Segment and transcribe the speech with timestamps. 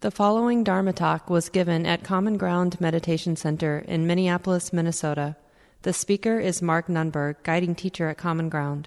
[0.00, 5.34] The following Dharma talk was given at Common Ground Meditation Center in Minneapolis, Minnesota.
[5.82, 8.86] The speaker is Mark Nunberg, guiding teacher at Common Ground.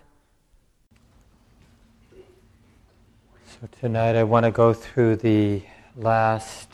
[2.13, 5.63] So tonight I want to go through the
[5.97, 6.69] last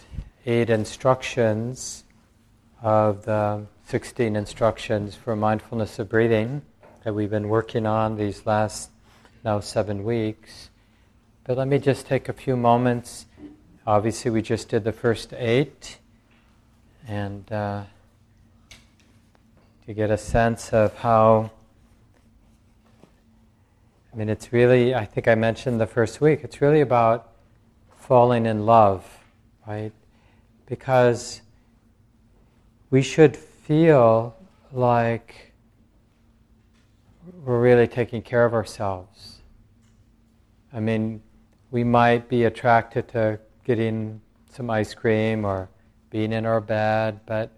[0.46, 2.04] eight instructions
[2.84, 6.62] of the 16 instructions for mindfulness of breathing
[7.04, 8.92] that we've been working on these last
[9.44, 10.70] now seven weeks.
[11.44, 13.26] But let me just take a few moments
[13.88, 16.00] Obviously, we just did the first eight,
[17.08, 17.84] and uh,
[19.86, 21.50] to get a sense of how.
[24.12, 27.32] I mean, it's really, I think I mentioned the first week, it's really about
[27.98, 29.08] falling in love,
[29.66, 29.94] right?
[30.66, 31.42] Because
[32.90, 34.36] we should feel
[34.74, 35.54] like
[37.46, 39.38] we're really taking care of ourselves.
[40.74, 41.22] I mean,
[41.72, 45.68] we might be attracted to getting some ice cream or
[46.10, 47.52] being in our bed, but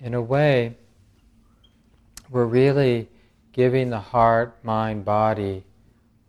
[0.00, 0.76] in a way,
[2.28, 3.08] we're really
[3.52, 5.62] giving the heart, mind, body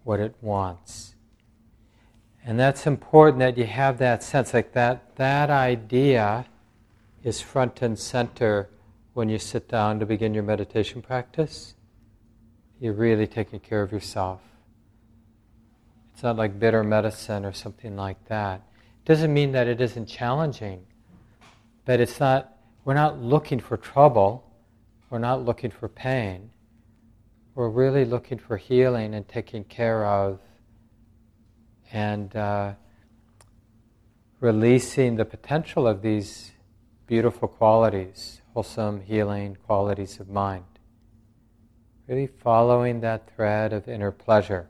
[0.04, 1.16] what it wants.
[2.46, 6.46] And that's important that you have that sense, like that, that idea
[7.24, 8.70] is front and center
[9.14, 11.74] when you sit down to begin your meditation practice.
[12.80, 14.42] You're really taking care of yourself.
[16.14, 18.62] It's not like bitter medicine or something like that.
[19.06, 20.86] Doesn't mean that it isn't challenging,
[21.86, 24.46] but it's not, we're not looking for trouble,
[25.10, 26.52] we're not looking for pain.
[27.56, 30.40] We're really looking for healing and taking care of
[31.92, 32.74] and uh,
[34.40, 36.52] releasing the potential of these
[37.08, 40.64] beautiful qualities, wholesome, healing qualities of mind.
[42.08, 44.70] Really following that thread of inner pleasure.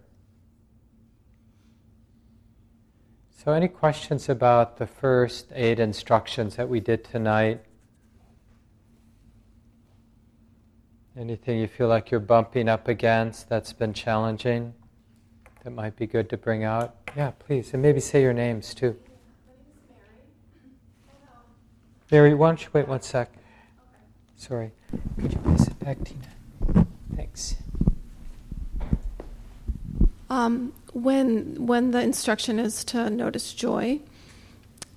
[3.42, 7.62] So, any questions about the first eight instructions that we did tonight?
[11.18, 14.74] Anything you feel like you're bumping up against that's been challenging
[15.64, 16.98] that might be good to bring out?
[17.16, 17.72] Yeah, please.
[17.72, 18.98] And maybe say your names too.
[22.12, 23.32] Mary, why don't you wait one sec?
[24.36, 24.74] Sorry.
[25.18, 26.86] Could you pass it back, Tina?
[27.16, 27.56] Thanks.
[30.30, 34.00] Um, when when the instruction is to notice joy,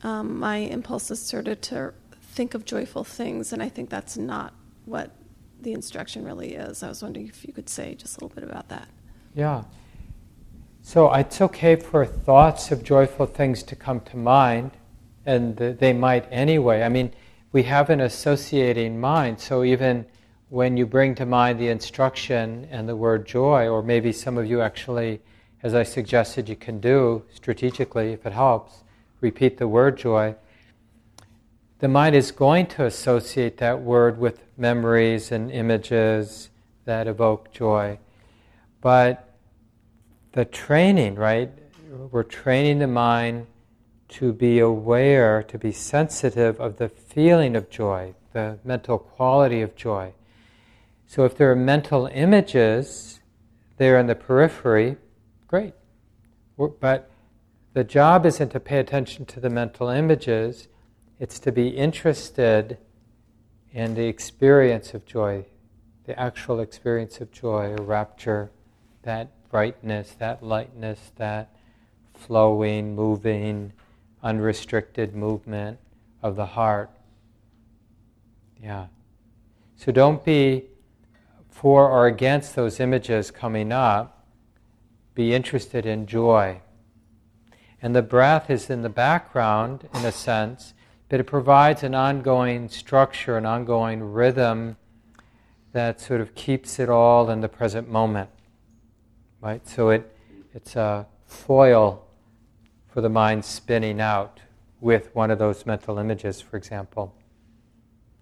[0.02, 4.16] um, my impulse is sort of to think of joyful things, and I think that's
[4.16, 4.52] not
[4.84, 5.10] what
[5.60, 6.82] the instruction really is.
[6.82, 8.88] I was wondering if you could say just a little bit about that.
[9.34, 9.64] Yeah.
[10.82, 14.72] So it's okay for thoughts of joyful things to come to mind,
[15.24, 16.82] and they might anyway.
[16.82, 17.12] I mean,
[17.52, 20.06] we have an associating mind, so even
[20.52, 24.44] when you bring to mind the instruction and the word joy, or maybe some of
[24.44, 25.18] you actually
[25.62, 28.82] as I suggested you can do strategically if it helps,
[29.20, 30.34] repeat the word joy,
[31.78, 36.50] the mind is going to associate that word with memories and images
[36.84, 37.98] that evoke joy.
[38.80, 39.36] But
[40.32, 41.50] the training, right?
[42.10, 43.46] We're training the mind
[44.08, 49.76] to be aware, to be sensitive of the feeling of joy, the mental quality of
[49.76, 50.12] joy.
[51.12, 53.20] So if there are mental images
[53.76, 54.96] there in the periphery,
[55.46, 55.74] great.
[56.56, 57.10] But
[57.74, 60.68] the job isn't to pay attention to the mental images,
[61.20, 62.78] it's to be interested
[63.72, 65.44] in the experience of joy,
[66.06, 68.50] the actual experience of joy or rapture,
[69.02, 71.54] that brightness, that lightness, that
[72.14, 73.74] flowing, moving,
[74.22, 75.78] unrestricted movement
[76.22, 76.90] of the heart.
[78.62, 78.86] Yeah.
[79.76, 80.68] So don't be
[81.62, 84.26] for or against those images coming up
[85.14, 86.60] be interested in joy.
[87.80, 90.74] And the breath is in the background, in a sense,
[91.08, 94.76] but it provides an ongoing structure, an ongoing rhythm
[95.70, 98.30] that sort of keeps it all in the present moment.
[99.40, 99.66] Right?
[99.68, 100.16] So it,
[100.52, 102.04] it's a foil
[102.88, 104.40] for the mind spinning out
[104.80, 107.14] with one of those mental images, for example.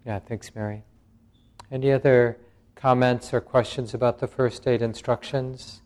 [0.04, 0.82] Yeah, thanks, Mary.
[1.70, 2.36] Any other
[2.80, 5.80] comments or questions about the first eight instructions?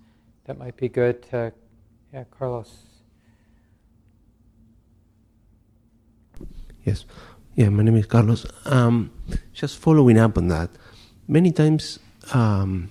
[0.44, 1.52] that might be good to,
[2.12, 2.70] yeah, Carlos.
[6.84, 7.04] Yes.
[7.54, 8.46] Yeah, my name is Carlos.
[8.66, 9.10] Um,
[9.52, 10.70] just following up on that,
[11.26, 11.98] many times
[12.32, 12.90] um,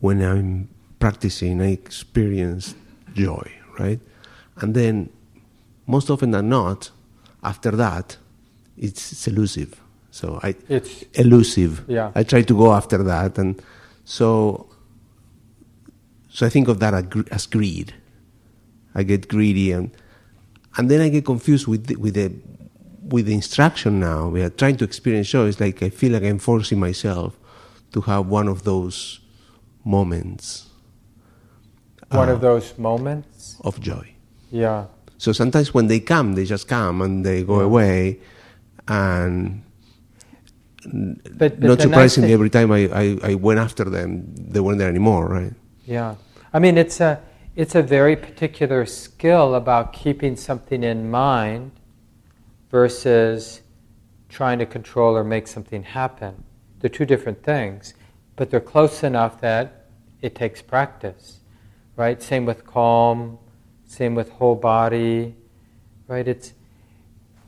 [0.00, 0.68] when I'm
[0.98, 2.74] practicing, I experience
[3.14, 4.00] joy, right?
[4.56, 5.10] And then,
[5.86, 6.90] most often than not,
[7.42, 8.16] after that,
[8.76, 9.80] it's, it's elusive.
[10.16, 11.84] So I, it's elusive.
[11.88, 12.10] Yeah.
[12.14, 13.60] I try to go after that, and
[14.06, 14.66] so
[16.30, 16.94] so I think of that
[17.30, 17.92] as greed.
[18.94, 19.90] I get greedy, and
[20.78, 22.32] and then I get confused with the, with the
[23.14, 24.28] with the instruction now.
[24.28, 25.48] We are trying to experience joy.
[25.48, 27.36] It's like I feel like I'm forcing myself
[27.92, 29.20] to have one of those
[29.84, 30.70] moments.
[32.08, 33.60] One uh, of those moments.
[33.60, 34.14] of joy.
[34.50, 34.86] Yeah.
[35.18, 38.18] So sometimes when they come, they just come and they go away,
[38.88, 39.65] and
[40.92, 44.88] But, but not surprisingly, every time I, I, I went after them, they weren't there
[44.88, 45.52] anymore, right?
[45.84, 46.16] Yeah.
[46.52, 47.20] I mean, it's a,
[47.54, 51.72] it's a very particular skill about keeping something in mind
[52.70, 53.62] versus
[54.28, 56.44] trying to control or make something happen.
[56.80, 57.94] They're two different things,
[58.36, 59.86] but they're close enough that
[60.20, 61.40] it takes practice,
[61.96, 62.22] right?
[62.22, 63.38] Same with calm,
[63.86, 65.34] same with whole body,
[66.08, 66.26] right?
[66.26, 66.52] It's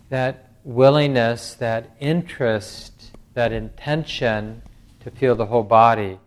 [0.08, 2.98] that willingness, that interest,
[3.38, 4.61] that intention
[4.99, 6.19] to feel the whole body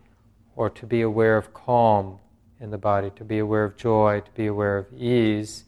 [0.55, 2.17] or to be aware of calm
[2.61, 5.65] in the body, to be aware of joy, to be aware of ease,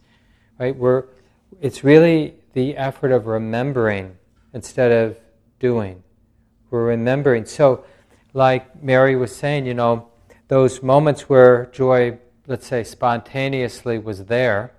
[0.57, 0.73] right?
[0.73, 1.03] We're,
[1.59, 4.15] it's really the effort of remembering
[4.53, 5.19] instead of
[5.59, 6.01] doing.
[6.69, 7.43] We're remembering.
[7.43, 7.83] So,
[8.33, 10.07] like Mary was saying, you know,
[10.47, 14.71] those moments where joy, let's say, spontaneously was there.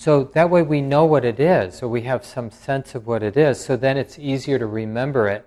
[0.00, 3.22] So that way we know what it is, or we have some sense of what
[3.22, 5.46] it is, so then it's easier to remember it.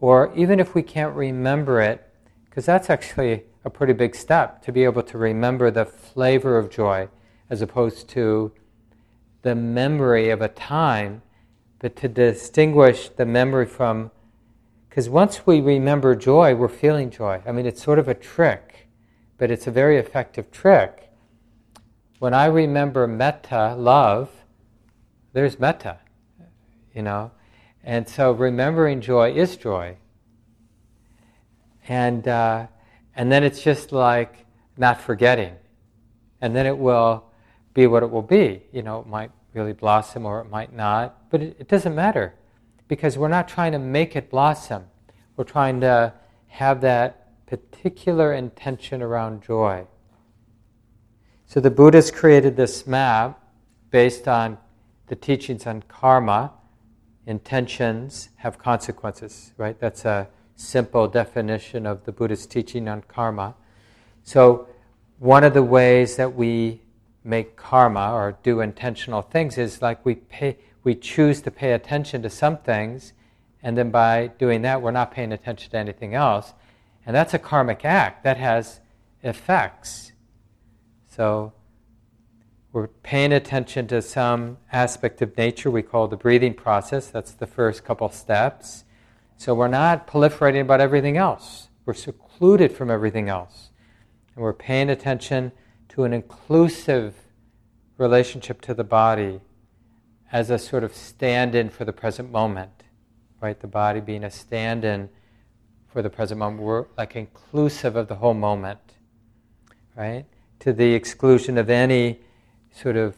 [0.00, 2.04] Or even if we can't remember it,
[2.46, 6.68] because that's actually a pretty big step to be able to remember the flavor of
[6.68, 7.08] joy
[7.48, 8.50] as opposed to
[9.42, 11.22] the memory of a time,
[11.78, 14.10] but to distinguish the memory from.
[14.88, 17.40] Because once we remember joy, we're feeling joy.
[17.46, 18.88] I mean, it's sort of a trick,
[19.38, 21.05] but it's a very effective trick.
[22.18, 24.30] When I remember metta, love,
[25.32, 25.98] there's metta,
[26.94, 27.30] you know.
[27.84, 29.98] And so remembering joy is joy.
[31.88, 32.66] And, uh,
[33.14, 34.46] and then it's just like
[34.76, 35.54] not forgetting.
[36.40, 37.24] And then it will
[37.74, 38.62] be what it will be.
[38.72, 42.34] You know, it might really blossom or it might not, but it, it doesn't matter
[42.88, 44.84] because we're not trying to make it blossom.
[45.36, 46.14] We're trying to
[46.48, 49.86] have that particular intention around joy.
[51.48, 53.40] So the Buddhists created this map
[53.90, 54.58] based on
[55.06, 56.52] the teachings on karma.
[57.24, 59.78] Intentions have consequences, right?
[59.78, 63.54] That's a simple definition of the Buddhist teaching on karma.
[64.24, 64.68] So,
[65.18, 66.82] one of the ways that we
[67.22, 72.22] make karma or do intentional things is like we pay, we choose to pay attention
[72.22, 73.12] to some things,
[73.62, 76.54] and then by doing that, we're not paying attention to anything else,
[77.06, 78.80] and that's a karmic act that has
[79.22, 80.12] effects.
[81.16, 81.54] So,
[82.72, 87.06] we're paying attention to some aspect of nature we call the breathing process.
[87.06, 88.84] That's the first couple steps.
[89.38, 91.68] So we're not proliferating about everything else.
[91.86, 93.70] We're secluded from everything else.
[94.34, 95.52] And we're paying attention
[95.88, 97.14] to an inclusive
[97.96, 99.40] relationship to the body
[100.30, 102.82] as a sort of stand in for the present moment.
[103.40, 103.58] Right?
[103.58, 105.08] The body being a stand in
[105.90, 106.62] for the present moment.
[106.62, 108.80] We're like inclusive of the whole moment.
[109.96, 110.26] Right?
[110.60, 112.20] To the exclusion of any
[112.72, 113.16] sort of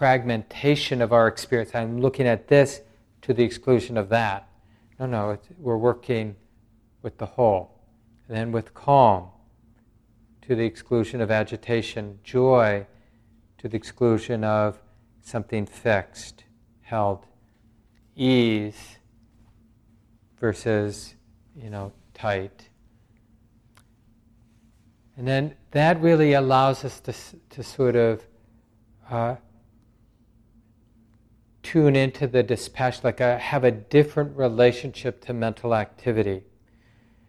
[0.00, 1.74] fragmentation of our experience.
[1.74, 2.80] I'm looking at this
[3.20, 4.48] to the exclusion of that.
[4.98, 6.36] No, no, we're working
[7.02, 7.78] with the whole.
[8.26, 9.28] And then with calm,
[10.40, 12.86] to the exclusion of agitation, joy,
[13.58, 14.80] to the exclusion of
[15.20, 16.44] something fixed,
[16.80, 17.26] held,
[18.16, 18.96] ease
[20.38, 21.14] versus,
[21.54, 22.69] you know, tight.
[25.20, 27.12] And then that really allows us to,
[27.50, 28.26] to sort of
[29.10, 29.36] uh,
[31.62, 36.44] tune into the dispassion, like a, have a different relationship to mental activity.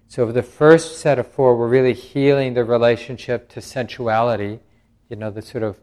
[0.07, 4.61] So, the first set of four, we're really healing the relationship to sensuality,
[5.09, 5.77] you know, the sort of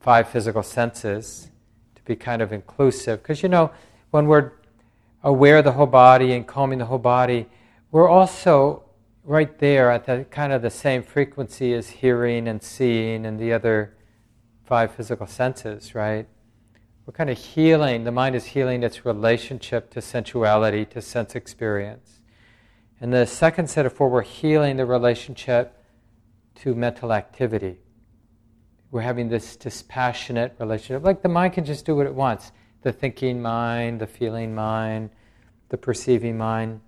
[0.00, 1.50] five physical senses,
[1.94, 3.22] to be kind of inclusive.
[3.22, 3.70] Because, you know,
[4.12, 4.52] when we're
[5.22, 7.44] aware of the whole body and calming the whole body,
[7.90, 8.84] we're also
[9.24, 13.52] right there at the kind of the same frequency as hearing and seeing and the
[13.52, 13.94] other
[14.64, 16.26] five physical senses, right?
[17.06, 22.20] We're kind of healing, the mind is healing its relationship to sensuality, to sense experience.
[23.00, 25.76] And the second set of four, we're healing the relationship
[26.56, 27.78] to mental activity.
[28.90, 31.02] We're having this dispassionate relationship.
[31.02, 35.10] Like the mind can just do what it wants the thinking mind, the feeling mind,
[35.68, 36.80] the perceiving mind.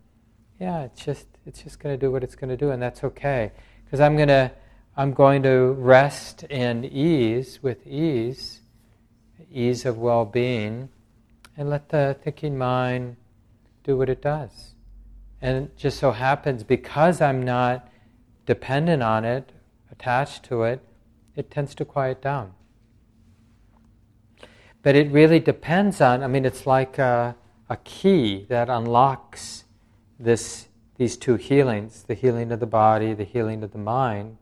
[0.58, 3.02] Yeah, it's just, it's just going to do what it's going to do, and that's
[3.04, 3.52] okay.
[3.84, 4.50] Because I'm going to
[4.96, 8.60] I'm going to rest in ease, with ease,
[9.50, 10.90] ease of well being,
[11.56, 13.16] and let the thinking mind
[13.84, 14.74] do what it does.
[15.40, 17.88] And it just so happens, because I'm not
[18.44, 19.50] dependent on it,
[19.90, 20.80] attached to it,
[21.34, 22.52] it tends to quiet down.
[24.82, 27.36] but it really depends on, I mean, it's like a,
[27.70, 29.64] a key that unlocks
[30.18, 30.66] this,
[31.02, 34.36] these two healings the healing of the body, the healing of the mind,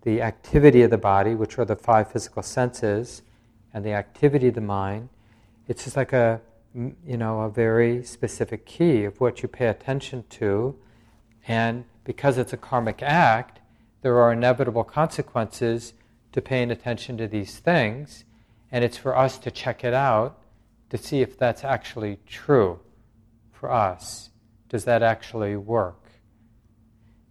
[0.00, 3.20] the activity of the body, which are the five physical senses,
[3.74, 5.10] and the activity of the mind.
[5.66, 6.40] It's just like a,
[6.74, 10.74] you know, a very specific key of what you pay attention to.
[11.46, 13.60] And because it's a karmic act,
[14.00, 15.92] there are inevitable consequences
[16.32, 18.24] to paying attention to these things.
[18.72, 20.38] And it's for us to check it out
[20.88, 22.80] to see if that's actually true
[23.52, 24.30] for us.
[24.68, 26.10] Does that actually work?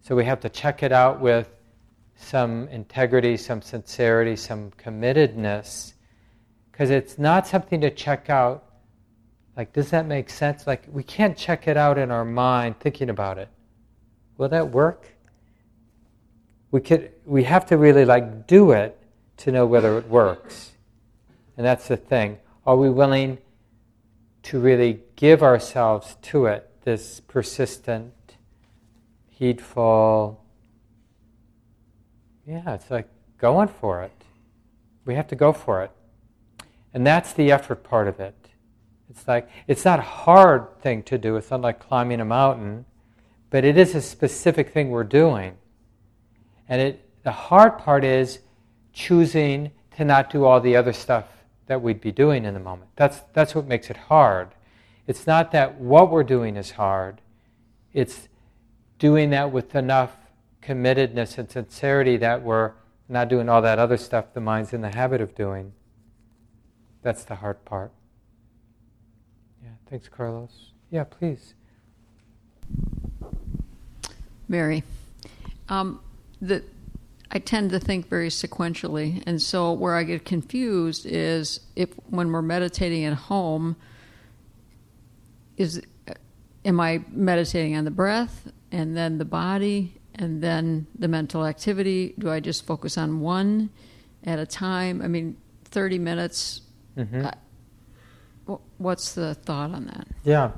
[0.02, 1.50] So we have to check it out with
[2.16, 5.94] some integrity, some sincerity, some committedness,
[6.72, 8.64] because it's not something to check out.
[9.56, 10.66] Like, does that make sense?
[10.66, 13.50] Like, we can't check it out in our mind thinking about it.
[14.38, 15.08] Will that work?
[16.72, 17.12] We could.
[17.26, 18.98] We have to really like do it
[19.38, 20.72] to know whether it works,
[21.56, 22.38] and that's the thing.
[22.66, 23.38] Are we willing
[24.44, 26.67] to really give ourselves to it?
[26.88, 28.14] This persistent,
[29.30, 30.42] heedful,
[32.48, 34.24] yeah, it's like going for it.
[35.04, 35.92] We have to go for it.
[36.94, 38.36] And that's the effort part of it.
[39.10, 41.36] It's like, it's not a hard thing to do.
[41.36, 42.86] It's not like climbing a mountain,
[43.50, 45.58] but it is a specific thing we're doing.
[46.70, 48.40] And it, the hard part is
[48.94, 51.26] choosing to not do all the other stuff
[51.66, 52.92] that we'd be doing in the moment.
[52.96, 54.52] That's, that's what makes it hard.
[55.08, 57.22] It's not that what we're doing is hard,
[57.94, 58.28] it's
[59.00, 60.18] doing that with enough
[60.62, 62.74] committedness and sincerity that we're
[63.08, 65.72] not doing all that other stuff the mind's in the habit of doing.
[67.02, 67.92] That's the hard part.
[69.64, 70.72] Yeah, thanks, Carlos.
[70.92, 71.54] Yeah, please.
[74.50, 74.84] Mary,
[75.70, 76.02] um,
[76.42, 76.64] the,
[77.32, 82.32] I tend to think very sequentially, and so where I get confused is if when
[82.32, 83.78] we're meditating at home,
[85.58, 85.82] is
[86.64, 92.14] am I meditating on the breath and then the body and then the mental activity?
[92.18, 93.70] Do I just focus on one
[94.24, 95.02] at a time?
[95.02, 96.62] I mean, 30 minutes.
[96.98, 97.26] Mm-hmm.
[97.26, 100.08] Uh, what's the thought on that?
[100.24, 100.52] Yeah.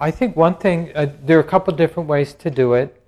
[0.00, 3.00] I think one thing, uh, there are a couple different ways to do it.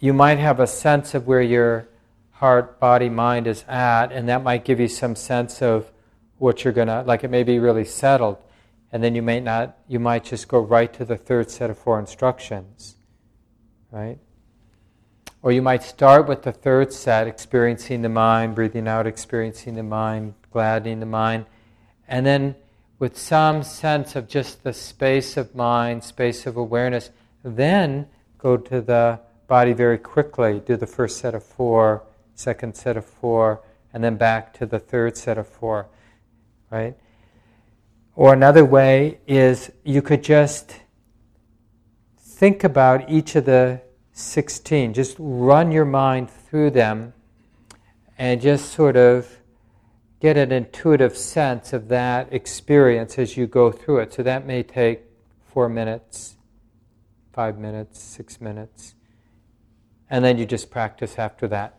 [0.00, 1.88] You might have a sense of where your
[2.32, 5.90] heart, body, mind is at, and that might give you some sense of
[6.38, 8.36] what you're going to, like it may be really settled.
[8.92, 11.78] And then you may not, you might just go right to the third set of
[11.78, 12.96] four instructions,
[13.90, 14.18] right?
[15.42, 19.82] Or you might start with the third set, experiencing the mind, breathing out, experiencing the
[19.82, 21.46] mind, gladdening the mind,
[22.08, 22.54] and then
[22.98, 27.10] with some sense of just the space of mind, space of awareness,
[27.44, 30.60] then go to the body very quickly.
[30.60, 32.02] Do the first set of four,
[32.34, 33.62] second set of four,
[33.92, 35.86] and then back to the third set of four,
[36.70, 36.96] right?
[38.16, 40.80] Or another way is you could just
[42.18, 43.82] think about each of the
[44.12, 44.94] 16.
[44.94, 47.12] Just run your mind through them
[48.16, 49.36] and just sort of
[50.20, 54.14] get an intuitive sense of that experience as you go through it.
[54.14, 55.02] So that may take
[55.44, 56.36] four minutes,
[57.34, 58.94] five minutes, six minutes.
[60.08, 61.78] And then you just practice after that.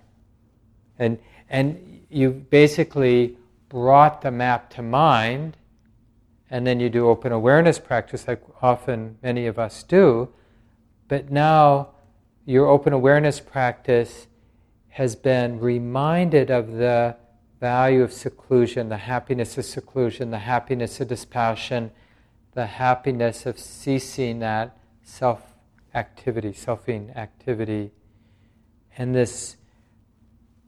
[0.99, 1.17] And,
[1.49, 3.37] and you basically
[3.69, 5.57] brought the map to mind,
[6.49, 10.29] and then you do open awareness practice, like often many of us do.
[11.07, 11.89] But now
[12.45, 14.27] your open awareness practice
[14.89, 17.15] has been reminded of the
[17.59, 21.91] value of seclusion, the happiness of seclusion, the happiness of dispassion,
[22.53, 25.41] the happiness of ceasing that self
[25.93, 27.91] activity, selfing activity,
[28.97, 29.57] and this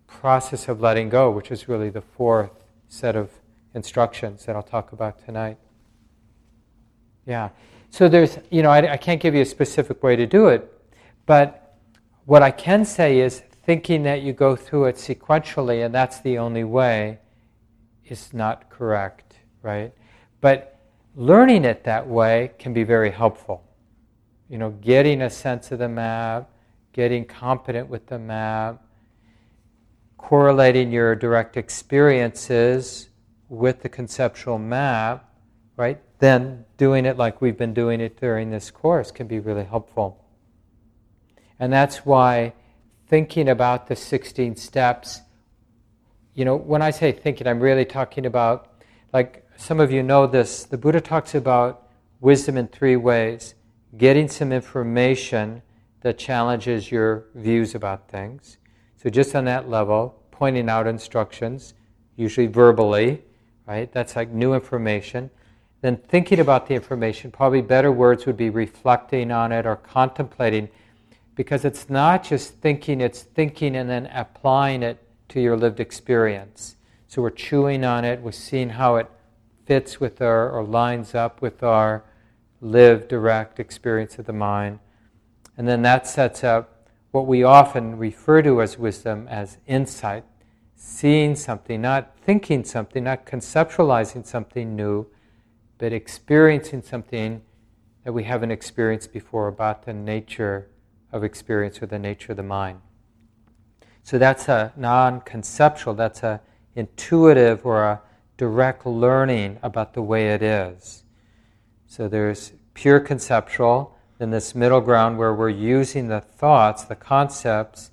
[0.07, 3.31] process of letting go, which is really the fourth set of
[3.73, 5.57] instructions that I'll talk about tonight.
[7.29, 7.49] Yeah.
[7.91, 10.67] So there's, you know, I, I can't give you a specific way to do it,
[11.27, 11.77] but
[12.25, 16.39] what I can say is thinking that you go through it sequentially and that's the
[16.39, 17.19] only way
[18.05, 19.93] is not correct, right?
[20.41, 20.79] But
[21.15, 23.63] learning it that way can be very helpful.
[24.49, 26.49] You know, getting a sense of the map,
[26.93, 28.81] getting competent with the map,
[30.17, 33.09] correlating your direct experiences
[33.49, 35.28] with the conceptual map,
[35.79, 36.01] right?
[36.19, 40.21] Then doing it like we've been doing it during this course can be really helpful.
[41.57, 42.53] And that's why
[43.07, 45.21] thinking about the 16 steps,
[46.35, 48.73] you know, when I say thinking, I'm really talking about,
[49.13, 51.87] like some of you know this, the Buddha talks about
[52.19, 53.55] wisdom in three ways
[53.97, 55.61] getting some information
[56.01, 58.57] that challenges your views about things.
[58.97, 61.73] So, just on that level, pointing out instructions,
[62.17, 63.23] usually verbally,
[63.65, 63.91] right?
[63.91, 65.31] That's like new information.
[65.81, 70.69] Then thinking about the information, probably better words would be reflecting on it or contemplating,
[71.35, 76.75] because it's not just thinking, it's thinking and then applying it to your lived experience.
[77.07, 79.09] So we're chewing on it, we're seeing how it
[79.65, 82.03] fits with our, or lines up with our
[82.59, 84.79] lived direct experience of the mind.
[85.57, 90.23] And then that sets up what we often refer to as wisdom as insight,
[90.75, 95.07] seeing something, not thinking something, not conceptualizing something new,
[95.79, 97.41] but experiencing something
[98.03, 100.69] that we haven't experienced before about the nature
[101.11, 102.81] of experience or the nature of the mind.
[104.03, 106.41] So that's a non conceptual, that's a
[106.75, 108.01] intuitive or a
[108.37, 111.03] direct learning about the way it is.
[111.87, 117.91] So there's pure conceptual, then this middle ground where we're using the thoughts, the concepts,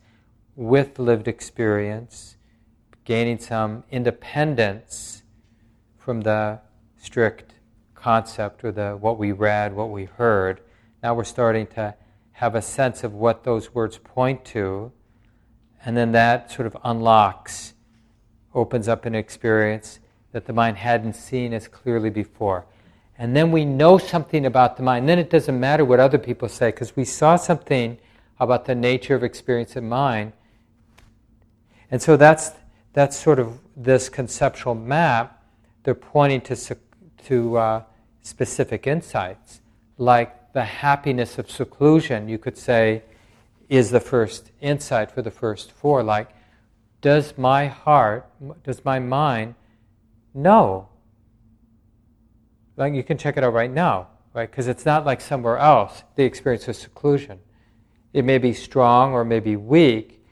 [0.55, 2.37] with lived experience,
[3.05, 5.23] gaining some independence
[5.99, 6.61] from the
[6.97, 7.56] strict
[7.97, 10.61] concept or the what we read, what we heard.
[11.03, 11.95] Now we're starting to
[12.33, 14.93] have a sense of what those words point to,
[15.85, 17.75] and then that sort of unlocks,
[18.55, 20.01] opens up an experience
[20.33, 22.67] that the mind hadn't seen as clearly before.
[23.19, 25.09] And then we know something about the mind.
[25.09, 27.99] Then it doesn't matter what other people say because we saw something
[28.39, 30.33] about the nature of experience in mind.
[31.91, 32.51] And so that's,
[32.93, 35.43] that's sort of this conceptual map.
[35.85, 36.57] They're pointing to,
[37.27, 37.83] to uh,
[38.23, 39.61] specific insights,
[39.99, 43.03] like the happiness of seclusion, you could say,
[43.69, 46.03] is the first insight for the first four.
[46.03, 46.29] Like,
[47.01, 48.29] does my heart,
[48.65, 49.55] does my mind
[50.35, 50.89] know?
[52.77, 54.51] Like, you can check it out right now, right?
[54.51, 57.39] Because it's not like somewhere else, the experience of seclusion.
[58.13, 60.25] It may be strong or may be weak,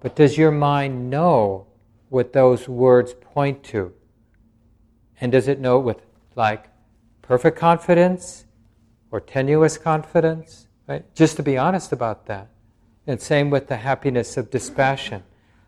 [0.00, 1.66] but does your mind know
[2.08, 3.92] what those words point to?
[5.20, 6.02] And does it know it with
[6.34, 6.66] like
[7.22, 8.44] perfect confidence
[9.10, 10.66] or tenuous confidence?
[10.86, 11.04] Right?
[11.14, 12.48] Just to be honest about that.
[13.06, 15.22] And same with the happiness of dispassion.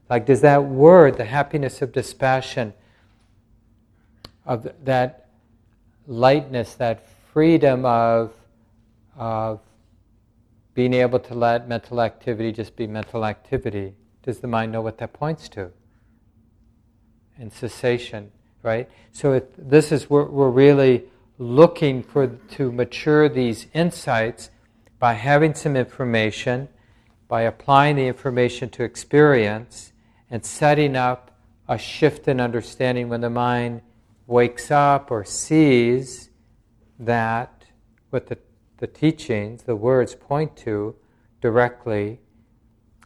[0.09, 2.75] Like, does that word, the happiness of dispassion,
[4.45, 5.29] of that
[6.07, 8.33] lightness, that freedom of,
[9.17, 9.61] of
[10.75, 14.99] being able to let mental activity just be mental activity, does the mind know what
[14.99, 15.71] that points to?
[17.38, 18.88] And cessation, right?
[19.12, 21.05] So it, this is where we're really
[21.38, 24.51] looking for to mature these insights
[24.98, 26.68] by having some information,
[27.29, 29.92] by applying the information to experience,
[30.31, 31.37] and setting up
[31.68, 33.83] a shift in understanding when the mind
[34.27, 36.31] wakes up or sees
[36.98, 37.64] that
[38.11, 38.38] what the,
[38.79, 40.94] the teachings, the words point to
[41.40, 42.20] directly,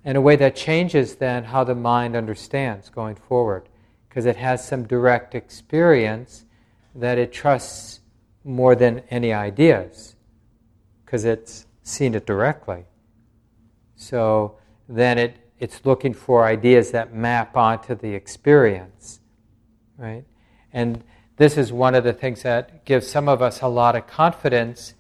[0.05, 3.69] in a way that changes then how the mind understands going forward,
[4.17, 6.47] because it has some direct experience
[6.95, 8.01] that it trusts
[8.45, 10.17] more than any ideas,
[11.05, 12.87] because it's seen it directly.
[13.95, 14.57] So
[14.89, 19.21] then it, it's looking for ideas that map onto the experience,
[19.99, 20.25] right?
[20.73, 21.05] And
[21.37, 24.95] this is one of the things that gives some of us a lot of confidence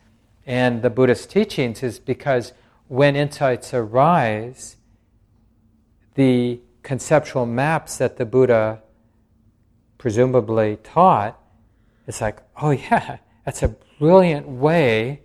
[0.44, 2.52] in the Buddhist teachings, is because
[2.88, 4.76] when insights arise,
[6.16, 8.82] the conceptual maps that the Buddha
[9.98, 11.40] presumably taught,
[12.06, 15.22] it's like, oh yeah, that's a brilliant way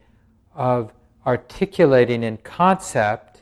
[0.56, 0.94] of
[1.26, 3.42] articulating in concept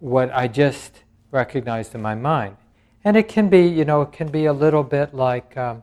[0.00, 2.56] what I just recognized in my mind.
[3.04, 5.82] And it can be, you know, it can be a little bit like um,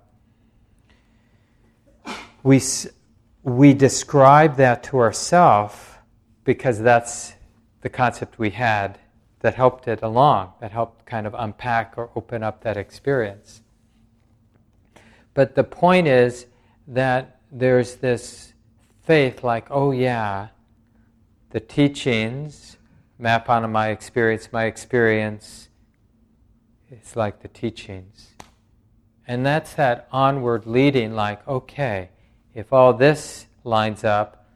[2.43, 2.61] we,
[3.43, 5.75] we describe that to ourselves
[6.43, 7.33] because that's
[7.81, 8.97] the concept we had
[9.39, 13.61] that helped it along, that helped kind of unpack or open up that experience.
[15.33, 16.45] But the point is
[16.87, 18.53] that there's this
[19.03, 20.49] faith like, oh yeah,
[21.51, 22.77] the teachings
[23.17, 24.49] map onto my experience.
[24.51, 25.69] My experience
[26.89, 28.31] is like the teachings.
[29.27, 32.09] And that's that onward leading, like, okay,
[32.53, 34.49] if all this lines up,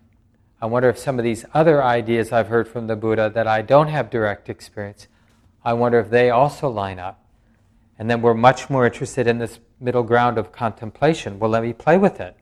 [0.62, 3.62] I wonder if some of these other ideas I've heard from the Buddha that I
[3.62, 5.08] don't have direct experience,
[5.64, 7.25] I wonder if they also line up.
[7.98, 11.40] And then we're much more interested in this middle ground of contemplation.
[11.40, 12.36] Well, let me play with it.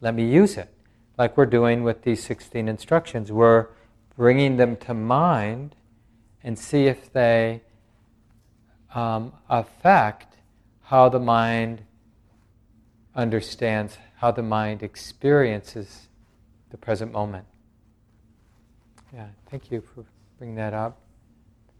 [0.00, 0.74] Let me use it
[1.18, 3.30] like we're doing with these 16 instructions.
[3.30, 3.68] We're
[4.16, 5.76] bringing them to mind
[6.42, 7.62] and see if they
[8.94, 10.36] um, affect
[10.84, 11.82] how the mind
[13.14, 16.08] understands, how the mind experiences
[16.70, 17.46] the present moment.
[19.14, 20.04] Yeah, thank you for
[20.38, 21.01] bringing that up.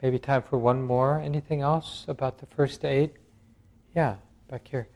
[0.03, 1.21] Maybe time for one more.
[1.21, 3.13] Anything else about the first eight?
[3.95, 4.17] Yeah,
[4.51, 4.89] back here.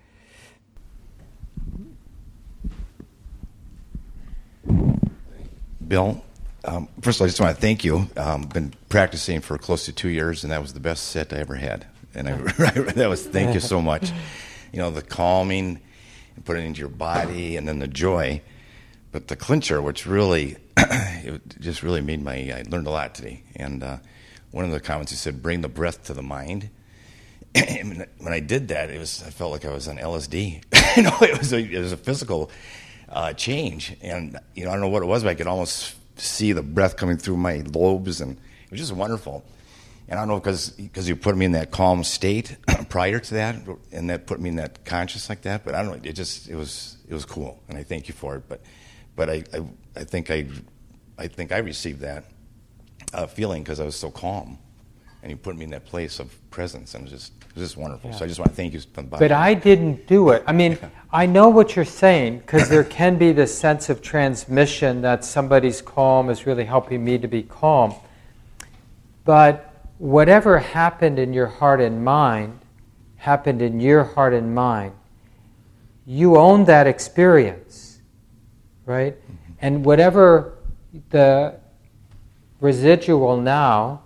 [5.86, 6.20] Bill,
[6.64, 8.08] um, first of all, I just want to thank you.
[8.16, 11.36] Um, been practicing for close to two years, and that was the best set I
[11.36, 11.86] ever had.
[12.12, 12.32] And I,
[12.96, 14.10] that was thank you so much.
[14.72, 15.80] You know, the calming
[16.34, 18.42] and putting it into your body, and then the joy.
[19.10, 22.34] But the clincher, which really, it just really made my.
[22.34, 23.98] I learned a lot today, and uh,
[24.56, 26.70] one of the comments he said, "Bring the breath to the mind."
[27.54, 30.64] and when I did that, it was I felt like I was on LSD.
[30.96, 32.50] you know, it was a, it was a physical
[33.10, 35.94] uh, change, and you know I don't know what it was, but I could almost
[36.18, 38.32] see the breath coming through my lobes, and
[38.64, 39.44] it was just wonderful.
[40.08, 42.56] And I don't know because because you put me in that calm state
[42.88, 43.56] prior to that,
[43.92, 45.66] and that put me in that conscious like that.
[45.66, 46.08] But I don't know.
[46.08, 48.44] It just it was it was cool, and I thank you for it.
[48.48, 48.62] But
[49.16, 49.60] but I I,
[49.96, 50.46] I think I
[51.18, 52.24] I think I received that
[53.16, 54.58] uh, feeling because I was so calm,
[55.22, 57.64] and you put me in that place of presence, and it was just it was
[57.70, 58.10] just wonderful.
[58.10, 58.16] Yeah.
[58.16, 59.16] So I just want to thank you from the.
[59.16, 60.44] But I didn't do it.
[60.46, 60.78] I mean,
[61.12, 65.80] I know what you're saying because there can be this sense of transmission that somebody's
[65.80, 67.94] calm is really helping me to be calm.
[69.24, 72.60] But whatever happened in your heart and mind
[73.16, 74.92] happened in your heart and mind.
[76.04, 77.98] You own that experience,
[78.84, 79.14] right?
[79.16, 79.52] Mm-hmm.
[79.60, 80.58] And whatever
[81.10, 81.58] the
[82.60, 84.02] residual now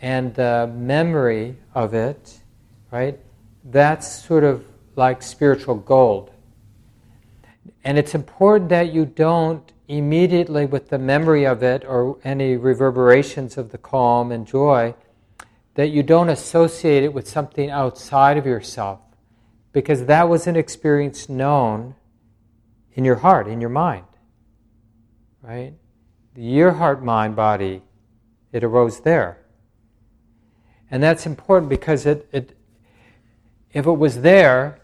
[0.00, 2.40] and the memory of it,
[2.90, 3.18] right?
[3.64, 4.64] That's sort of
[4.96, 6.30] like spiritual gold.
[7.84, 13.56] And it's important that you don't immediately, with the memory of it or any reverberations
[13.56, 14.94] of the calm and joy,
[15.74, 19.00] that you don't associate it with something outside of yourself
[19.72, 21.94] because that was an experience known
[22.94, 24.04] in your heart, in your mind.
[25.40, 25.74] Right?
[26.36, 27.82] Your heart, mind, body,
[28.52, 29.38] it arose there.
[30.90, 32.56] And that's important because it, it
[33.72, 34.80] if it was there,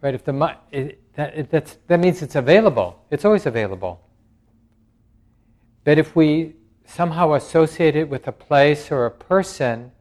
[0.00, 3.04] right, if the it, that, it, that means it's available.
[3.10, 4.00] It's always available.
[5.84, 6.54] But if we
[6.86, 9.92] somehow associate it with a place or a person,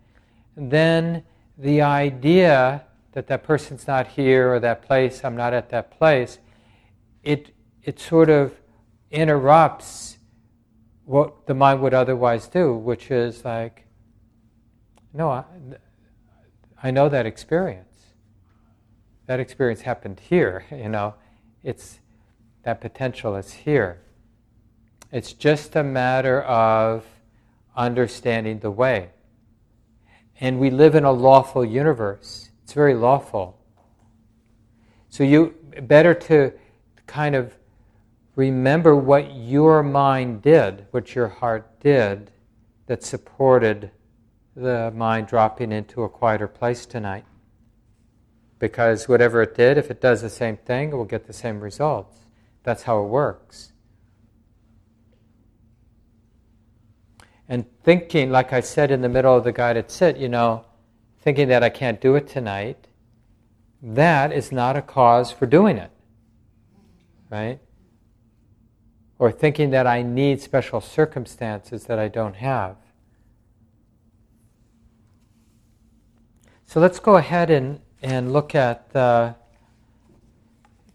[0.56, 1.23] then
[1.58, 6.39] the idea that that person's not here or that place, I'm not at that place,
[7.23, 8.54] it, it sort of
[9.12, 10.18] interrupts
[11.10, 13.88] what the mind would otherwise do, which is like,
[15.12, 15.43] no, I,
[16.84, 18.13] I know that experience.
[19.26, 21.15] That experience happened here, you know.
[21.63, 21.98] It's
[22.62, 24.02] that potential is here.
[25.12, 27.04] It's just a matter of
[27.76, 29.10] understanding the way.
[30.39, 32.52] And we live in a lawful universe.
[32.63, 33.60] It's very lawful.
[35.10, 36.54] So you better to
[37.08, 37.59] kind of
[38.39, 42.32] remember what your mind did, what your heart did
[42.86, 43.91] that supported
[44.56, 47.25] the mind dropping into a quieter place tonight.
[48.58, 51.60] Because whatever it did, if it does the same thing, it will get the same
[51.60, 52.15] results.
[52.63, 53.73] That's how it works.
[57.49, 60.63] And thinking, like I said in the middle of the guided sit, you know,
[61.19, 62.88] thinking that I can't do it tonight,
[63.82, 65.91] that is not a cause for doing it.
[67.30, 67.60] Right?
[69.19, 72.77] Or thinking that I need special circumstances that I don't have.
[76.65, 79.36] So let's go ahead and, and look at the,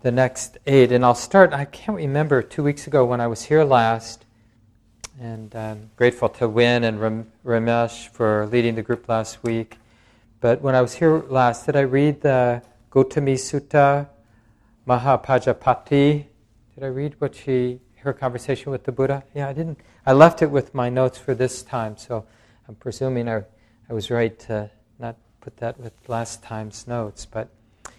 [0.00, 0.90] the next eight.
[0.90, 4.24] And I'll start, I can't remember, two weeks ago when I was here last,
[5.20, 9.76] and I'm grateful to Win and Ramesh for leading the group last week.
[10.40, 14.08] But when I was here last, did I read the Gautami Sutta
[14.86, 16.26] Mahapajapati?
[16.74, 19.24] Did I read what she, her conversation with the Buddha?
[19.34, 19.78] Yeah, I didn't.
[20.06, 22.24] I left it with my notes for this time, so
[22.68, 23.44] I'm presuming I,
[23.88, 27.26] I was right to not put that with last time's notes.
[27.26, 27.48] But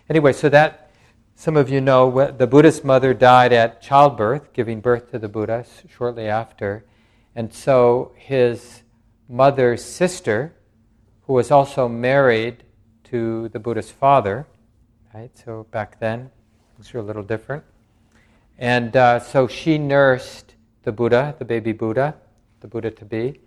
[0.09, 0.91] anyway, so that
[1.35, 5.65] some of you know the Buddha's mother died at childbirth, giving birth to the Buddha
[5.89, 6.85] shortly after.
[7.35, 8.83] And so his
[9.27, 10.53] mother's sister,
[11.23, 12.63] who was also married
[13.05, 14.47] to the Buddha's father,
[15.13, 15.35] right?
[15.37, 16.31] So back then,
[16.75, 17.63] things were a little different.
[18.57, 22.15] And uh, so she nursed the Buddha, the baby Buddha,
[22.61, 23.39] the Buddha to be,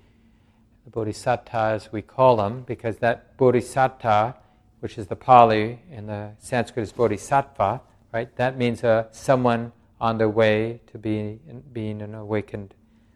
[0.85, 4.35] the Bodhisattva as we call him, because that Bodhisatta,
[4.81, 7.81] which is the Pali and the Sanskrit is Bodhisattva,
[8.13, 8.35] right?
[8.37, 11.41] That means uh, someone on their way to be,
[11.73, 12.75] being an awakened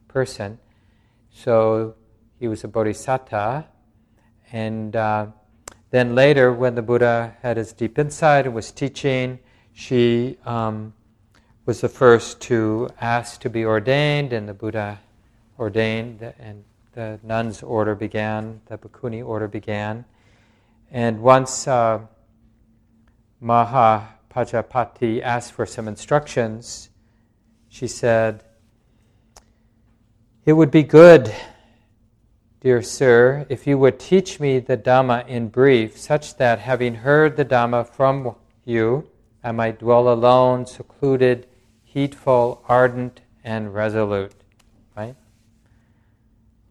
[0.08, 0.58] person.
[1.30, 1.94] So
[2.38, 3.68] he was a bodhisattva.
[4.52, 5.26] And uh,
[5.90, 9.38] then later, when the Buddha had his deep insight and was teaching,
[9.72, 10.92] she um,
[11.64, 14.98] was the first to ask to be ordained, and the Buddha
[15.58, 20.04] ordained, and the nuns' order began, the Bhikkhuni order began.
[20.90, 22.00] And once uh,
[23.40, 26.90] Mahapajapati asked for some instructions,
[27.68, 28.42] she said,
[30.44, 31.32] It would be good,
[32.60, 37.36] dear sir, if you would teach me the Dhamma in brief, such that having heard
[37.36, 39.08] the Dhamma from you,
[39.44, 41.46] I might dwell alone, secluded,
[41.92, 44.32] heedful, ardent, and resolute.
[44.96, 45.16] Right?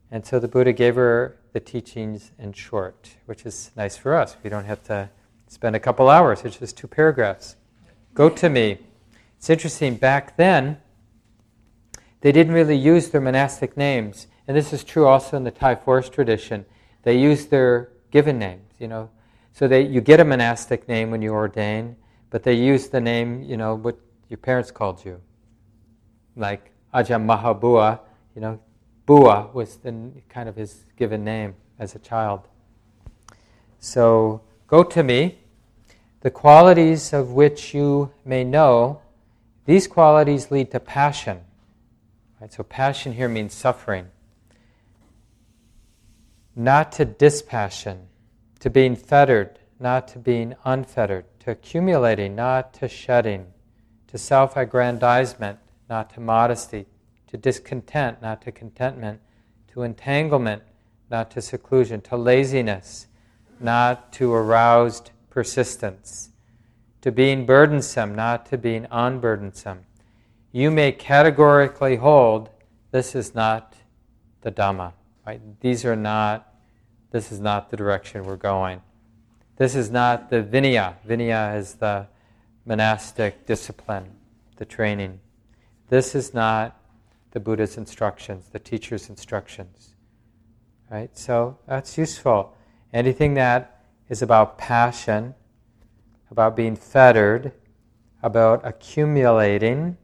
[0.10, 4.36] And so the Buddha gave her the teachings in short, which is nice for us.
[4.44, 5.10] We don't have to
[5.48, 7.56] spend a couple hours, it's just two paragraphs.
[8.14, 8.80] Gotami.
[9.38, 10.78] It's interesting, back then,
[12.22, 14.28] they didn't really use their monastic names.
[14.48, 16.66] And this is true also in the Thai forest tradition.
[17.04, 19.10] They use their given names, you know.
[19.54, 21.96] So they, you get a monastic name when you ordain,
[22.30, 23.98] but they use the name, you know, what
[24.32, 25.20] your parents called you.
[26.38, 28.00] Like Ajahn Mahabua,
[28.34, 28.62] you know,
[29.06, 29.92] Bua was the,
[30.30, 32.48] kind of his given name as a child.
[33.82, 35.36] So Gotami,
[36.22, 39.02] the qualities of which you may know,
[39.66, 41.42] these qualities lead to passion.
[42.40, 42.54] Right?
[42.54, 44.08] So passion here means suffering.
[46.56, 48.08] Not to dispassion,
[48.62, 53.48] to being fettered, not to being unfettered, to accumulating, not to shedding,
[54.12, 55.58] to self aggrandizement,
[55.90, 56.86] not to modesty,
[57.28, 59.22] to discontent, not to contentment,
[59.74, 60.62] to entanglement,
[61.10, 63.08] not to seclusion, to laziness,
[63.60, 66.30] not to aroused persistence,
[67.00, 69.80] to being burdensome, not to being unburdensome.
[70.52, 72.50] You may categorically hold
[72.92, 73.78] this is not
[74.42, 74.92] the Dhamma.
[75.26, 75.40] Right?
[75.62, 76.54] These are not,
[77.12, 78.82] this is not the direction we're going.
[79.56, 80.96] This is not the Vinaya.
[81.08, 82.08] Vinaya is the
[82.66, 84.12] monastic discipline,
[84.58, 85.20] the training.
[85.90, 86.80] This is not
[87.32, 89.96] the Buddha's instructions, the teacher's instructions.
[90.90, 91.18] Right?
[91.18, 92.56] So that's useful.
[92.94, 95.34] Anything that is about passion,
[96.30, 97.54] about being fettered,
[98.22, 99.98] about accumulating,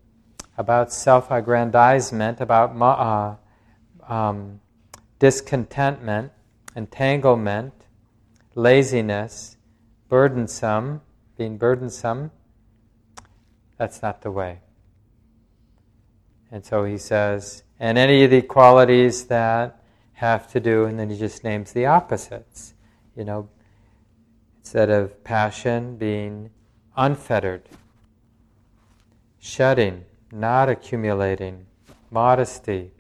[0.58, 4.60] about self aggrandizement, about uh, um,
[5.20, 6.32] discontentment,
[6.76, 7.74] entanglement,
[8.56, 9.58] laziness,
[10.10, 11.02] burdensome,
[11.38, 12.32] being burdensome,
[13.78, 14.60] that's not the way.
[16.52, 19.82] And so he says, and any of the qualities that
[20.14, 22.74] have to do, and then he just names the opposites.
[23.16, 23.50] You know,
[24.60, 26.50] instead of passion being
[26.96, 27.64] unfettered,
[29.40, 31.68] shedding, not accumulating,
[32.10, 32.92] modesty,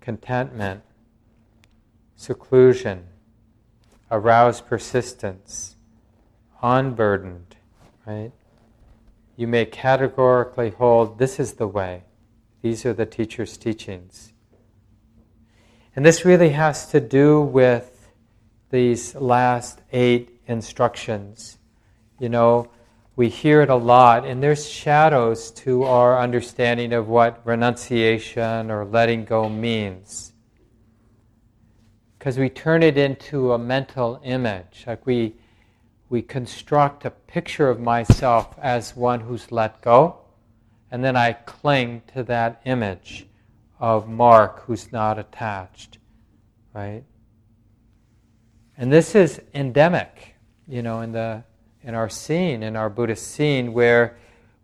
[0.00, 0.82] contentment,
[2.16, 3.04] seclusion,
[4.10, 5.76] aroused persistence,
[6.62, 7.56] unburdened,
[8.06, 8.32] right?
[9.36, 12.04] You may categorically hold this is the way.
[12.62, 14.32] These are the teacher's teachings.
[15.96, 18.08] And this really has to do with
[18.70, 21.58] these last eight instructions.
[22.18, 22.70] You know,
[23.16, 28.84] we hear it a lot, and there's shadows to our understanding of what renunciation or
[28.84, 30.32] letting go means.
[32.18, 35.36] Because we turn it into a mental image, like we,
[36.14, 40.16] we construct a picture of myself as one who's let go,
[40.92, 43.26] and then I cling to that image
[43.80, 45.98] of Mark who's not attached,
[46.72, 47.02] right?
[48.78, 50.36] And this is endemic,
[50.68, 51.42] you know, in the
[51.82, 54.16] in our scene, in our Buddhist scene, where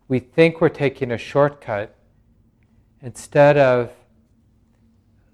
[0.07, 1.93] we think we're taking a shortcut
[3.01, 3.91] instead of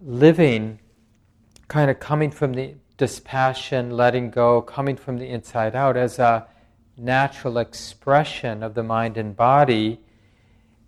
[0.01, 0.79] living
[1.67, 6.47] kind of coming from the dispassion, letting go, coming from the inside out as a
[6.97, 9.99] natural expression of the mind and body,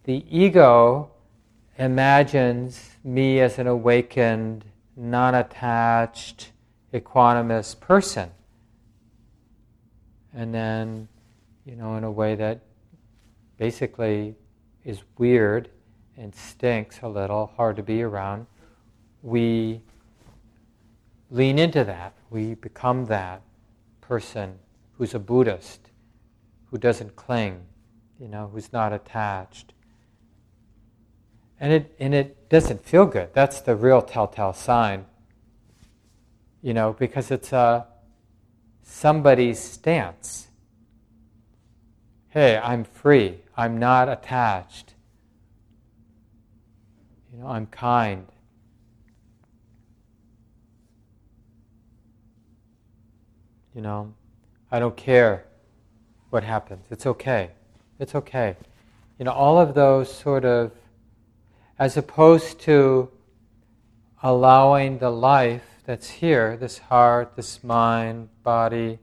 [0.05, 1.11] the ego
[1.77, 6.51] imagines me as an awakened, non attached,
[6.93, 8.31] equanimous person.
[10.33, 11.07] And then,
[11.65, 12.61] you know, in a way that
[13.57, 14.35] basically
[14.83, 15.69] is weird
[16.17, 18.47] and stinks a little, hard to be around,
[19.21, 19.81] we
[21.29, 22.13] lean into that.
[22.29, 23.41] We become that
[24.01, 24.59] person
[24.97, 25.91] who's a Buddhist,
[26.65, 27.61] who doesn't cling,
[28.19, 29.73] you know, who's not attached.
[31.59, 33.29] And it, and it doesn't feel good.
[33.33, 35.05] That's the real telltale sign,
[36.61, 37.87] you know, because it's a,
[38.83, 40.47] somebody's stance.
[42.29, 43.39] Hey, I'm free.
[43.57, 44.93] I'm not attached.
[47.33, 48.27] You know, I'm kind.
[53.79, 54.13] You know,
[54.69, 55.45] I don't care
[56.31, 56.87] what happens.
[56.91, 57.51] It's okay.
[57.97, 58.57] It's okay.
[59.17, 60.73] You know, all of those sort of,
[61.79, 63.09] as opposed to
[64.21, 68.99] allowing the life that's here, this heart, this mind, body,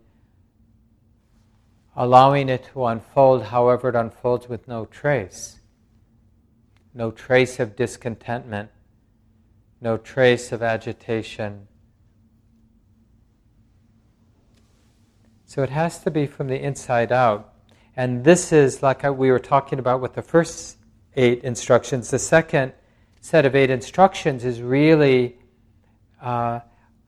[1.96, 5.58] allowing it to unfold however it unfolds with no trace.
[6.92, 8.68] No trace of discontentment,
[9.80, 11.66] no trace of agitation.
[15.48, 17.54] So it has to be from the inside out.
[17.96, 20.76] And this is like we were talking about with the first
[21.14, 22.10] eight instructions.
[22.10, 22.72] The second
[23.20, 25.36] set of eight instructions is really
[26.20, 26.60] uh,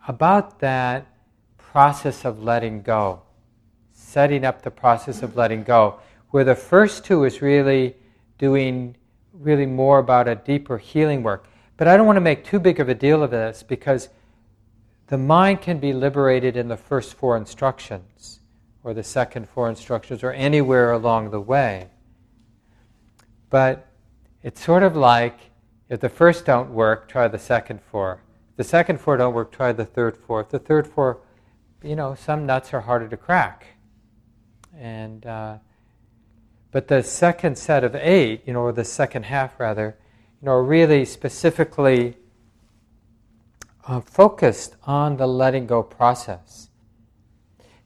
[0.07, 1.07] about that
[1.57, 3.23] process of letting go,
[3.93, 5.99] setting up the process of letting go.
[6.31, 7.97] Where the first two is really
[8.39, 8.97] doing
[9.33, 11.49] really more about a deeper healing work.
[11.77, 14.09] But I don't want to make too big of a deal of this because
[15.09, 18.41] the mind can be liberated in the first four instructions
[18.85, 21.89] or the second four instructions or anywhere along the way.
[23.51, 23.87] But
[24.43, 25.39] it's sort of like
[25.89, 28.21] if the first don't work, try the second four.
[28.51, 30.43] If the second four don't work, try the third four.
[30.43, 31.21] If the third four,
[31.83, 33.67] you know, some nuts are harder to crack.
[34.79, 35.59] And uh,
[36.71, 39.97] but the second set of eight, you know, or the second half rather,
[40.43, 42.17] you know, are really specifically
[43.89, 46.69] uh, focused on the letting go process.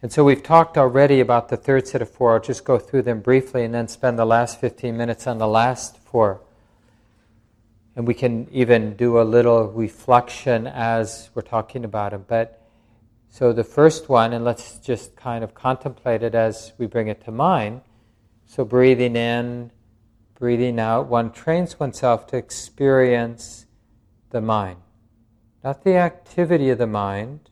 [0.02, 2.34] And so we've talked already about the third set of four.
[2.34, 5.46] I'll just go through them briefly and then spend the last 15 minutes on the
[5.46, 6.42] last four.
[7.96, 12.26] And we can even do a little reflection as we're talking about them.
[12.28, 12.60] But
[13.30, 17.24] so the first one, and let's just kind of contemplate it as we bring it
[17.24, 17.80] to mind
[18.52, 19.70] so, breathing in,
[20.34, 23.64] breathing out, one trains oneself to experience
[24.28, 24.76] the mind.
[25.64, 27.50] Not the activity of the mind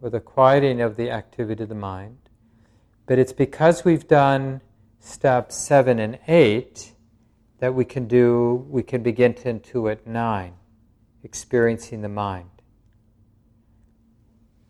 [0.00, 2.18] or the quieting of the activity of the mind,
[3.06, 4.60] but it's because we've done
[5.00, 6.92] steps seven and eight
[7.58, 10.54] that we can do, we can begin to intuit nine,
[11.22, 12.50] experiencing the mind.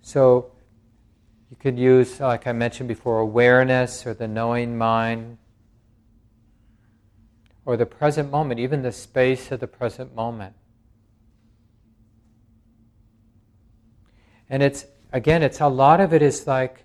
[0.01, 0.53] So,
[1.51, 5.39] you could use, like I mentioned before, awareness or the knowing mind
[7.65, 10.55] or the present moment, even the space of the present moment.
[14.49, 16.85] And it's, again, it's a lot of it is like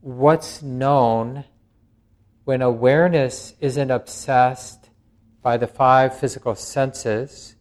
[0.00, 1.44] what's known
[2.44, 4.90] when awareness isn't obsessed
[5.42, 7.54] by the five physical senses,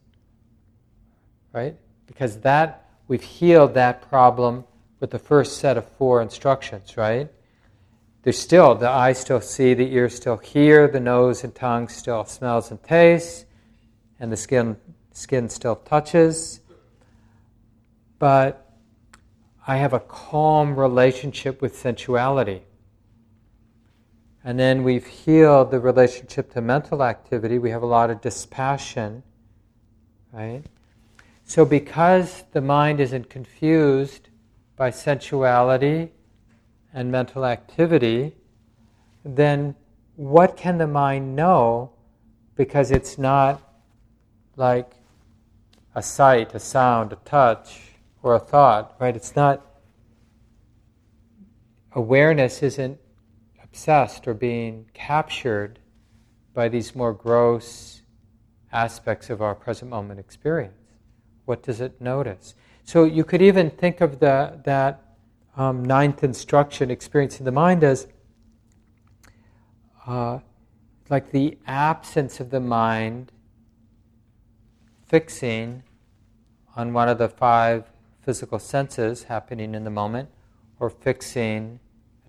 [1.54, 1.76] right?
[2.08, 4.64] Because that, we've healed that problem
[5.00, 7.30] with the first set of four instructions, right?
[8.24, 12.24] There's still, the eyes still see, the ears still hear, the nose and tongue still
[12.26, 13.46] smells and tastes,
[14.20, 14.78] and the skin,
[15.12, 16.61] skin still touches.
[18.22, 18.72] But
[19.66, 22.62] I have a calm relationship with sensuality.
[24.44, 27.58] And then we've healed the relationship to mental activity.
[27.58, 29.24] We have a lot of dispassion,
[30.32, 30.62] right?
[31.46, 34.30] So, because the mind isn't confused
[34.76, 36.12] by sensuality
[36.94, 38.36] and mental activity,
[39.26, 39.74] then
[40.16, 41.90] what can the mind know
[42.56, 43.64] because it's not
[44.58, 44.92] like
[45.96, 47.91] a sight, a sound, a touch,
[48.24, 49.16] or a thought, right?
[49.16, 49.66] It's not,
[51.94, 53.00] awareness isn't
[53.64, 55.80] obsessed or being captured
[56.54, 58.02] by these more gross
[58.72, 60.74] aspects of our present moment experience.
[61.46, 62.56] What does it notice?
[62.84, 65.02] So you could even think of the, that
[65.58, 68.08] um, ninth instruction, experiencing the mind, as
[70.08, 70.40] uh,
[71.10, 73.32] like the absence of the mind
[75.06, 75.84] fixing
[76.76, 77.91] on one of the five
[78.32, 80.30] physical senses happening in the moment,
[80.80, 81.82] or fixing,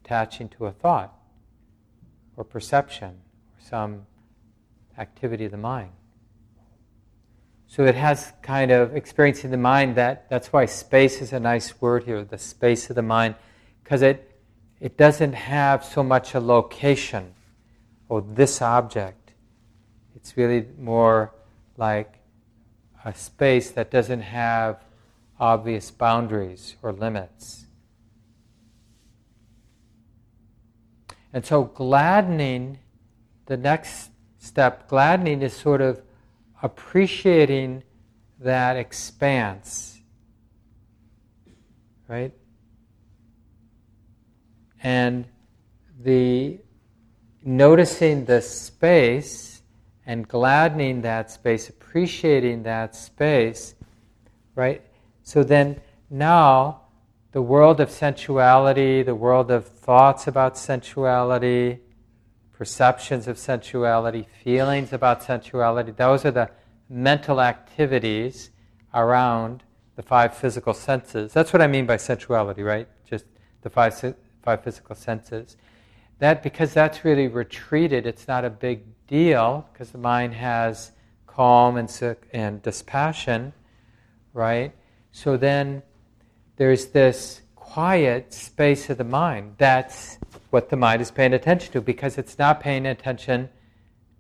[0.05, 1.17] attaching to a thought,
[2.37, 4.05] or perception, or some
[4.99, 5.93] activity of the mind.
[7.69, 11.81] So it has kind of experiencing the mind that that's why space is a nice
[11.81, 13.37] word here, the space of the mind,
[13.85, 14.29] because it
[14.81, 17.33] it doesn't have so much a location
[18.09, 19.35] or this object.
[20.17, 21.33] It's really more
[21.77, 22.19] like
[23.05, 24.83] a space that doesn't have
[25.43, 27.66] obvious boundaries or limits.
[31.32, 32.78] And so gladdening,
[33.47, 36.01] the next step, gladdening is sort of
[36.62, 37.82] appreciating
[38.38, 40.01] that expanse,
[42.07, 42.32] right?
[44.80, 45.24] And
[46.01, 46.61] the
[47.43, 49.62] noticing the space
[50.07, 53.74] and gladdening that space, appreciating that space,
[54.55, 54.82] right?
[55.23, 56.83] So then now
[57.33, 61.81] the world of sensuality, the world of thoughts about sensuality,
[62.53, 65.93] perceptions of sensuality, feelings about sensuality.
[65.93, 66.51] Those are the
[66.89, 68.51] mental activities
[68.95, 69.62] around
[69.97, 71.33] the five physical senses.
[71.33, 72.89] That's what I mean by sensuality, right?
[73.05, 73.25] Just
[73.62, 75.57] the five, five physical senses.
[76.18, 80.93] That because that's really retreated, it's not a big deal because the mind has
[81.27, 83.53] calm and, and dispassion,
[84.35, 84.73] right?
[85.13, 85.83] So then
[86.57, 89.55] there's this quiet space of the mind.
[89.59, 90.19] That's
[90.51, 93.49] what the mind is paying attention to because it's not paying attention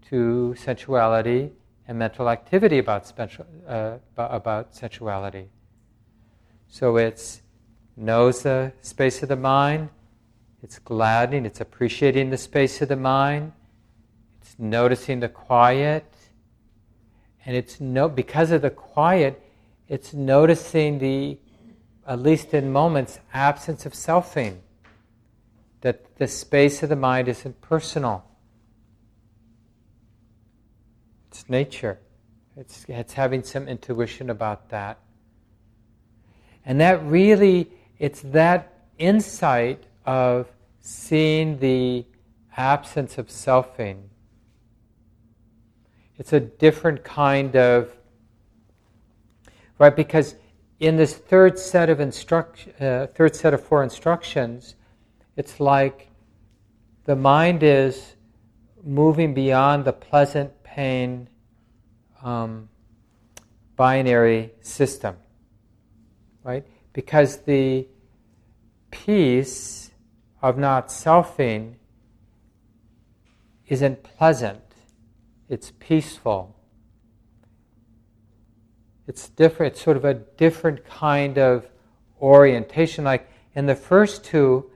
[0.08, 1.50] to sensuality
[1.88, 5.48] and mental activity about, special, uh, about sensuality.
[6.68, 7.42] So it's
[7.96, 9.88] knows the space of the mind,
[10.62, 13.52] it's gladdening, it's appreciating the space of the mind,
[14.40, 16.06] it's noticing the quiet,
[17.44, 19.41] and it's no because of the quiet,
[19.92, 21.36] it's noticing the,
[22.06, 24.56] at least in moments, absence of selfing.
[25.82, 28.24] That the space of the mind isn't personal.
[31.30, 31.98] It's nature.
[32.56, 34.98] It's, it's having some intuition about that.
[36.64, 40.48] And that really, it's that insight of
[40.80, 42.06] seeing the
[42.56, 44.04] absence of selfing.
[46.16, 47.90] It's a different kind of,
[49.82, 49.96] right?
[49.96, 50.36] Because
[50.78, 54.76] in this third set of uh, third set of four instructions,
[55.36, 56.08] it's like
[57.04, 58.14] the mind is
[58.84, 61.28] moving beyond the pleasant pain
[62.22, 62.68] um,
[63.74, 65.16] binary system,
[66.44, 66.64] right?
[66.92, 67.88] Because the
[68.92, 69.90] peace
[70.40, 71.74] of not selfing
[73.66, 74.62] isn't pleasant,
[75.48, 76.54] it's peaceful.
[79.06, 81.68] It's different, it's sort of a different kind of
[82.20, 83.04] orientation.
[83.04, 84.70] Like in the first two,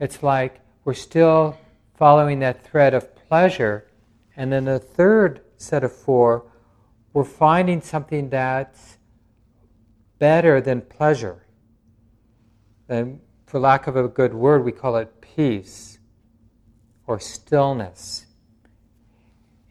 [0.00, 1.56] it's like we're still
[1.94, 3.86] following that thread of pleasure.
[4.36, 6.50] And then the third set of four,
[7.12, 8.98] we're finding something that's
[10.18, 11.46] better than pleasure.
[12.88, 15.98] And for lack of a good word, we call it peace
[17.06, 18.26] or stillness.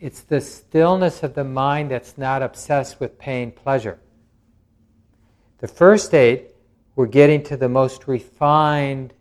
[0.02, 4.00] It's the stillness of the mind that's not obsessed with pain, pleasure.
[5.60, 6.56] The first eight,
[6.96, 9.14] we're getting to the most refined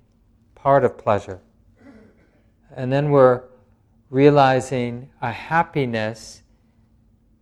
[0.55, 1.43] part of pleasure.
[2.75, 3.43] And then we're
[4.09, 6.43] realizing a happiness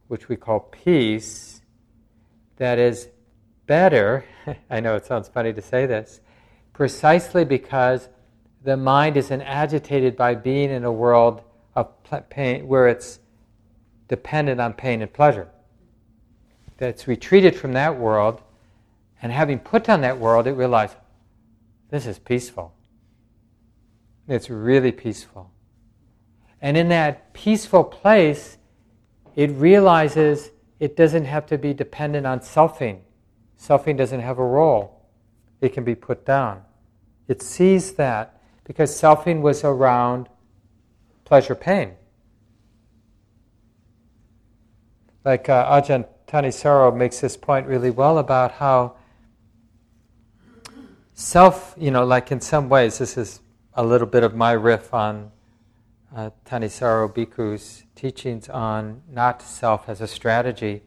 [0.09, 1.61] which we call peace,
[2.57, 3.09] that is
[3.66, 4.24] better.
[4.70, 6.20] I know it sounds funny to say this,
[6.72, 8.09] precisely because
[8.64, 11.43] the mind isn't agitated by being in a world
[11.76, 11.93] of
[12.30, 13.20] pain where it's
[14.09, 15.48] dependent on pain and pleasure.
[16.78, 18.40] That's retreated from that world,
[19.20, 20.96] and having put down that world, it realized
[21.90, 22.74] this is peaceful.
[24.26, 25.50] It's really peaceful.
[26.61, 28.59] And in that peaceful place,
[29.36, 33.00] it realizes it doesn't have to be dependent on selfing.
[33.59, 35.06] Selfing doesn't have a role,
[35.61, 36.62] it can be put down.
[37.26, 40.28] It sees that because selfing was around
[41.24, 41.94] pleasure pain.
[45.29, 48.97] Like uh, Ajahn Thanissaro makes this point really well about how
[51.12, 53.41] self, you know, like in some ways, this is
[53.74, 55.31] a little bit of my riff on
[56.16, 60.81] uh, Thanissaro Bhikkhu's teachings on not self as a strategy.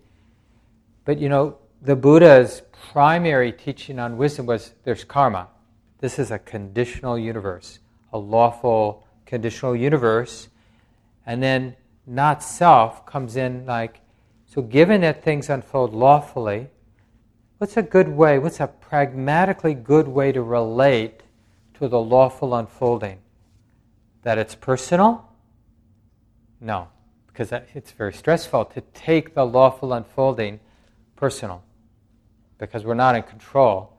[1.06, 5.50] But you know, the Buddha's primary teaching on wisdom was there's karma.
[6.00, 7.78] This is a conditional universe,
[8.12, 10.50] a lawful conditional universe.
[11.28, 11.76] And then
[12.08, 14.02] not self comes in like,
[14.54, 16.68] so given that things unfold lawfully,
[17.58, 21.24] what's a good way, what's a pragmatically good way to relate
[21.76, 23.20] to the lawful unfolding?
[24.24, 25.30] That it's personal?
[26.60, 26.90] No,
[27.28, 30.60] because it's very stressful to take the lawful unfolding
[31.16, 31.64] personal,
[32.58, 33.96] because we're not in control.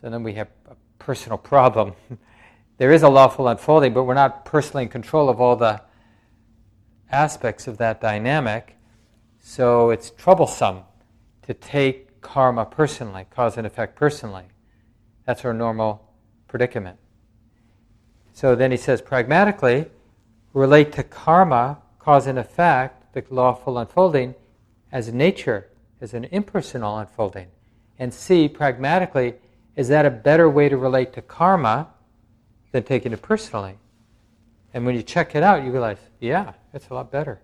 [0.00, 1.92] So then we have a personal problem.
[2.78, 5.82] there is a lawful unfolding, but we're not personally in control of all the
[7.10, 8.76] aspects of that dynamic.
[9.46, 10.84] So it's troublesome
[11.42, 14.44] to take karma personally, cause and effect personally.
[15.26, 16.02] That's our normal
[16.48, 16.98] predicament.
[18.32, 19.90] So then he says, pragmatically,
[20.54, 24.34] relate to karma, cause and effect, the lawful unfolding,
[24.90, 25.68] as nature,
[26.00, 27.48] as an impersonal unfolding.
[27.98, 29.34] And see, pragmatically,
[29.76, 31.88] is that a better way to relate to karma
[32.72, 33.76] than taking it personally?
[34.72, 37.42] And when you check it out, you realize, yeah, it's a lot better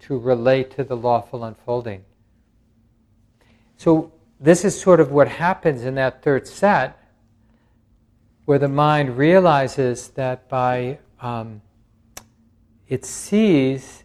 [0.00, 2.04] to relate to the lawful unfolding.
[3.76, 6.98] So, this is sort of what happens in that third set
[8.44, 11.60] where the mind realizes that by um,
[12.88, 14.04] it sees,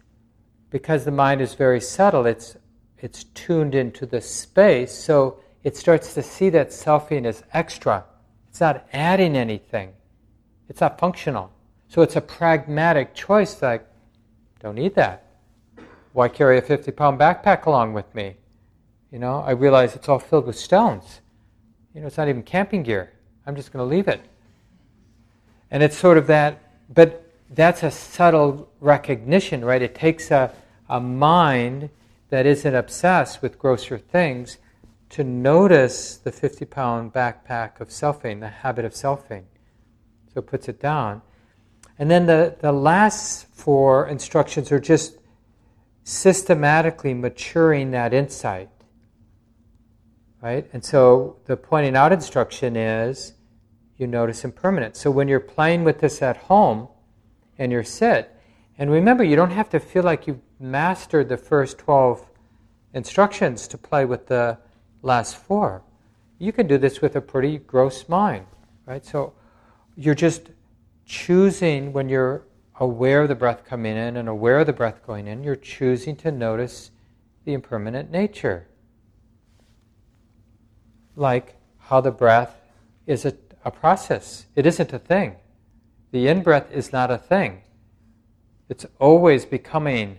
[0.68, 2.56] because the mind is very subtle, it's,
[2.98, 8.04] it's tuned into the space, so it starts to see that selfing as extra.
[8.50, 9.94] It's not adding anything,
[10.68, 11.50] it's not functional.
[11.88, 13.86] So it's a pragmatic choice like,
[14.60, 15.23] don't need that.
[16.14, 18.36] Why carry a 50 pound backpack along with me?
[19.10, 21.20] You know, I realize it's all filled with stones.
[21.92, 23.12] You know, it's not even camping gear.
[23.44, 24.20] I'm just going to leave it.
[25.72, 29.82] And it's sort of that, but that's a subtle recognition, right?
[29.82, 30.54] It takes a,
[30.88, 31.90] a mind
[32.30, 34.58] that isn't obsessed with grosser things
[35.10, 39.42] to notice the 50 pound backpack of selfing, the habit of selfing.
[40.32, 41.22] So it puts it down.
[41.98, 45.18] And then the, the last four instructions are just
[46.04, 48.68] systematically maturing that insight.
[50.40, 50.68] Right?
[50.72, 53.32] And so the pointing out instruction is
[53.96, 55.00] you notice impermanence.
[55.00, 56.88] So when you're playing with this at home
[57.58, 58.30] and you're sit,
[58.76, 62.28] and remember, you don't have to feel like you've mastered the first 12
[62.92, 64.58] instructions to play with the
[65.02, 65.82] last four.
[66.38, 68.46] You can do this with a pretty gross mind,
[68.84, 69.04] right?
[69.04, 69.32] So
[69.96, 70.50] you're just
[71.06, 72.46] choosing when you're
[72.80, 76.16] aware of the breath coming in and aware of the breath going in, you're choosing
[76.16, 76.90] to notice
[77.44, 78.66] the impermanent nature.
[81.16, 82.56] Like how the breath
[83.06, 85.36] is a, a process, it isn't a thing.
[86.10, 87.62] The in breath is not a thing.
[88.68, 90.18] It's always becoming,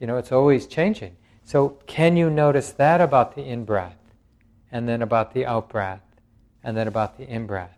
[0.00, 1.16] you know, it's always changing.
[1.44, 3.98] So, can you notice that about the in breath,
[4.72, 6.02] and then about the out breath,
[6.64, 7.76] and then about the in breath?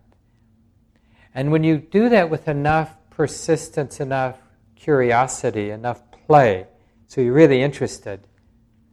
[1.34, 4.40] And when you do that with enough persistence, enough
[4.76, 6.64] curiosity, enough play,
[7.08, 8.20] so you're really interested,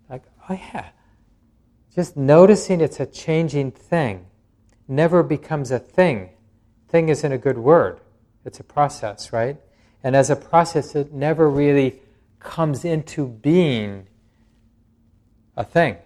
[0.09, 0.87] like, oh yeah,
[1.93, 4.25] just noticing it's a changing thing
[4.87, 6.31] never becomes a thing.
[6.87, 7.99] Thing isn't a good word,
[8.43, 9.57] it's a process, right?
[10.03, 12.01] And as a process, it never really
[12.39, 14.07] comes into being
[15.55, 15.97] a thing.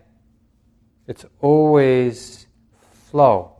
[1.07, 2.47] It's always
[3.09, 3.55] flow.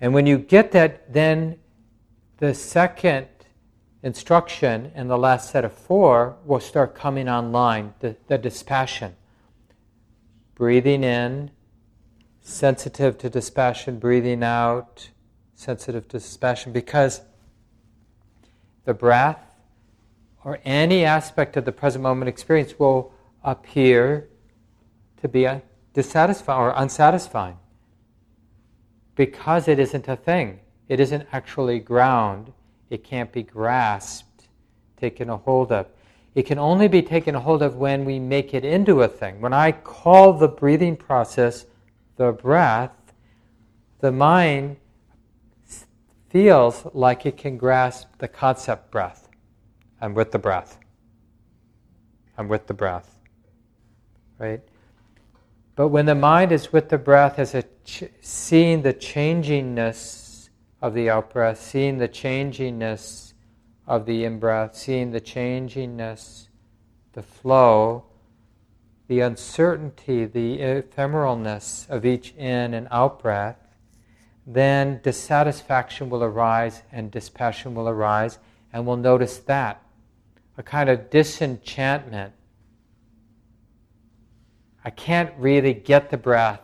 [0.00, 1.58] And when you get that, then
[2.42, 3.28] the second
[4.02, 9.14] instruction in the last set of four will start coming online the, the dispassion.
[10.56, 11.52] Breathing in,
[12.40, 15.10] sensitive to dispassion, breathing out,
[15.54, 17.20] sensitive to dispassion, because
[18.86, 19.60] the breath,
[20.42, 23.12] or any aspect of the present moment experience will
[23.44, 24.28] appear
[25.20, 25.46] to be
[25.94, 27.58] dissatisfying or unsatisfying
[29.14, 30.58] because it isn't a thing.
[30.92, 32.52] It isn't actually ground.
[32.90, 34.48] It can't be grasped,
[34.98, 35.86] taken a hold of.
[36.34, 39.40] It can only be taken a hold of when we make it into a thing.
[39.40, 41.64] When I call the breathing process
[42.16, 42.92] the breath,
[44.00, 44.76] the mind
[46.28, 49.30] feels like it can grasp the concept breath.
[49.98, 50.78] I'm with the breath.
[52.36, 53.18] I'm with the breath.
[54.38, 54.60] Right?
[55.74, 60.21] But when the mind is with the breath, as a ch- seeing the changingness
[60.82, 63.32] of the out breath, seeing the changingness
[63.86, 66.48] of the in breath, seeing the changingness,
[67.12, 68.04] the flow,
[69.06, 73.56] the uncertainty, the ephemeralness of each in and out breath,
[74.46, 78.38] then dissatisfaction will arise and dispassion will arise,
[78.72, 79.82] and we'll notice that
[80.58, 82.32] a kind of disenchantment.
[84.84, 86.60] I can't really get the breath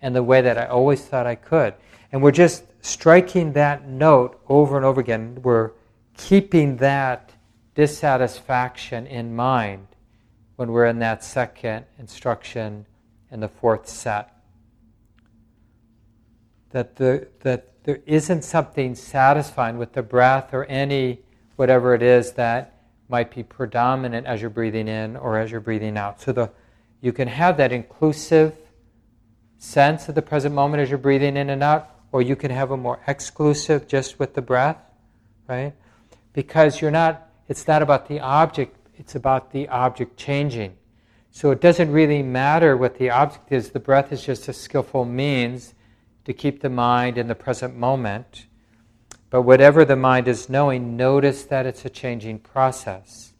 [0.00, 1.74] in the way that I always thought I could.
[2.10, 5.38] And we're just striking that note over and over again.
[5.42, 5.70] We're
[6.16, 7.32] keeping that
[7.74, 9.86] dissatisfaction in mind
[10.56, 12.84] when we're in that second instruction
[13.30, 14.32] in the fourth set
[16.72, 21.20] that, the, that there isn't something satisfying with the breath or any
[21.56, 25.96] whatever it is that might be predominant as you're breathing in or as you're breathing
[25.96, 26.20] out.
[26.20, 26.50] So the,
[27.00, 28.56] you can have that inclusive
[29.58, 32.70] sense of the present moment as you're breathing in and out, or you can have
[32.70, 34.76] a more exclusive just with the breath,
[35.48, 35.72] right?
[36.34, 40.76] Because you're not, it's not about the object, it's about the object changing.
[41.30, 45.06] So it doesn't really matter what the object is, the breath is just a skillful
[45.06, 45.74] means
[46.26, 48.46] to keep the mind in the present moment.
[49.30, 53.32] But whatever the mind is knowing, notice that it's a changing process.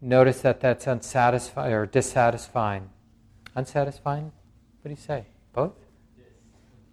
[0.00, 2.90] Notice that that's unsatisfying or dissatisfying.
[3.54, 4.32] Unsatisfying?
[4.82, 5.26] What do you say?
[5.52, 5.87] Both?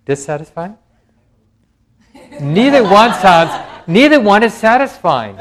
[0.05, 0.77] Dissatisfying?
[2.39, 5.37] neither one sounds, neither one is satisfying.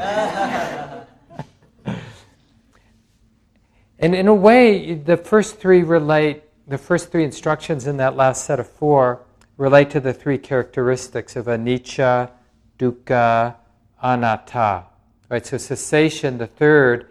[3.99, 8.45] and in a way, the first three relate, the first three instructions in that last
[8.45, 9.21] set of four
[9.57, 12.31] relate to the three characteristics of anicca,
[12.77, 13.55] dukkha,
[14.01, 14.85] anatta.
[15.29, 15.45] Right?
[15.45, 17.09] So cessation, the third,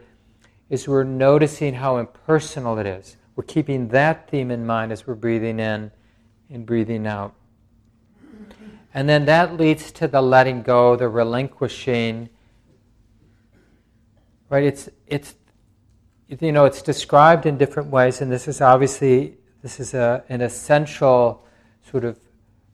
[0.71, 3.17] is we're noticing how impersonal it is.
[3.37, 5.91] We're keeping that theme in mind as we're breathing in
[6.51, 7.35] and breathing out.
[8.95, 12.29] And then that leads to the letting go, the relinquishing.
[14.49, 14.63] Right?
[14.63, 15.35] It's it's
[16.29, 20.41] you know, it's described in different ways, and this is obviously this is a, an
[20.41, 21.45] essential
[21.91, 22.19] sort of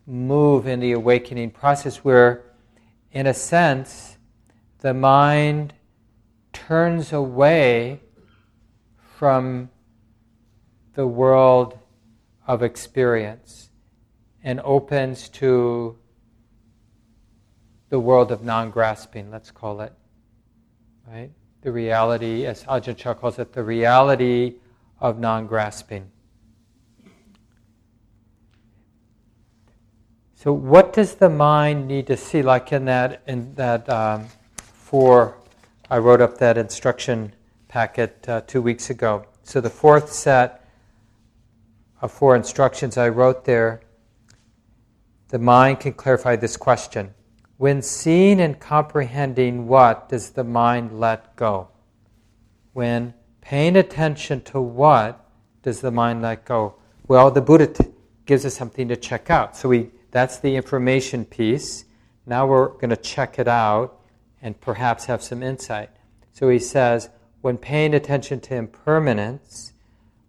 [0.07, 2.45] move in the awakening process where,
[3.13, 4.19] in a sense,
[4.81, 5.73] the mind
[6.53, 8.01] turns away
[9.17, 9.71] from
[10.95, 11.79] the world
[12.47, 13.71] of experience
[14.43, 15.97] and opens to
[17.91, 19.93] the world of non grasping, let's call it.
[21.07, 21.31] Right?
[21.63, 24.55] The reality, as Ajahn Chah calls it, the reality
[25.01, 26.11] of non grasping.
[30.37, 32.43] So, what does the mind need to see?
[32.43, 35.37] Like in that, in that um, four,
[35.91, 37.35] I wrote up that instruction
[37.69, 39.27] packet uh, two weeks ago.
[39.43, 40.65] So, the fourth set
[42.01, 43.83] of four instructions I wrote there,
[45.29, 47.15] the mind can clarify this question
[47.61, 51.69] When seeing and comprehending what does the mind let go?
[52.73, 55.23] When paying attention to what
[55.63, 56.77] does the mind let go?
[57.07, 57.85] Well, the Buddha t-
[58.25, 59.59] gives us something to check out.
[59.59, 61.85] So we that's the information piece.
[62.25, 64.01] Now we're going to check it out
[64.41, 65.91] and perhaps have some insight.
[66.33, 67.11] So he says,
[67.43, 69.75] when paying attention to impermanence,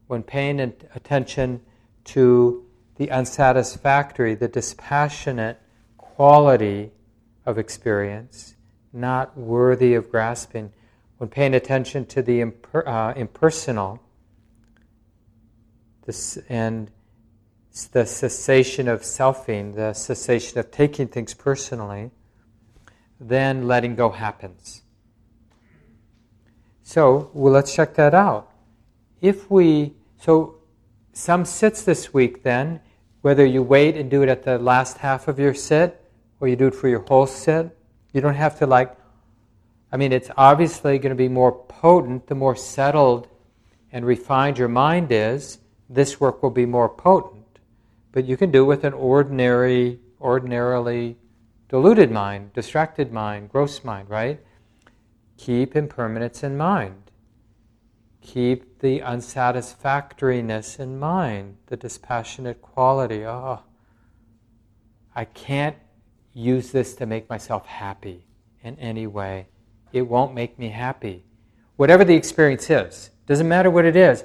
[0.08, 1.62] when paying attention
[2.04, 2.66] to
[2.98, 5.62] the unsatisfactory, the dispassionate
[5.96, 6.92] quality
[7.46, 8.56] of experience,
[8.94, 10.72] not worthy of grasping,
[11.18, 14.02] when paying attention to the imper, uh, impersonal,
[16.06, 16.92] this, and
[17.92, 22.12] the cessation of selfing, the cessation of taking things personally,
[23.20, 24.82] then letting go happens.
[26.84, 28.52] So, well, let's check that out.
[29.22, 30.56] If we, so
[31.14, 32.82] some sits this week then,
[33.22, 36.01] whether you wait and do it at the last half of your sit
[36.42, 37.78] or you do it for your whole set.
[38.12, 38.98] you don't have to like,
[39.92, 43.28] I mean, it's obviously going to be more potent the more settled
[43.92, 47.60] and refined your mind is, this work will be more potent.
[48.12, 51.18] But you can do it with an ordinary, ordinarily
[51.70, 54.40] deluded mind, distracted mind, gross mind, right?
[55.38, 57.12] Keep impermanence in mind.
[58.22, 63.26] Keep the unsatisfactoriness in mind, the dispassionate quality.
[63.26, 63.62] Oh,
[65.16, 65.78] I can't
[66.34, 68.26] use this to make myself happy
[68.64, 69.48] in any way.
[69.92, 71.26] It won't make me happy.
[71.76, 74.24] Whatever the experience is, doesn't matter what it is,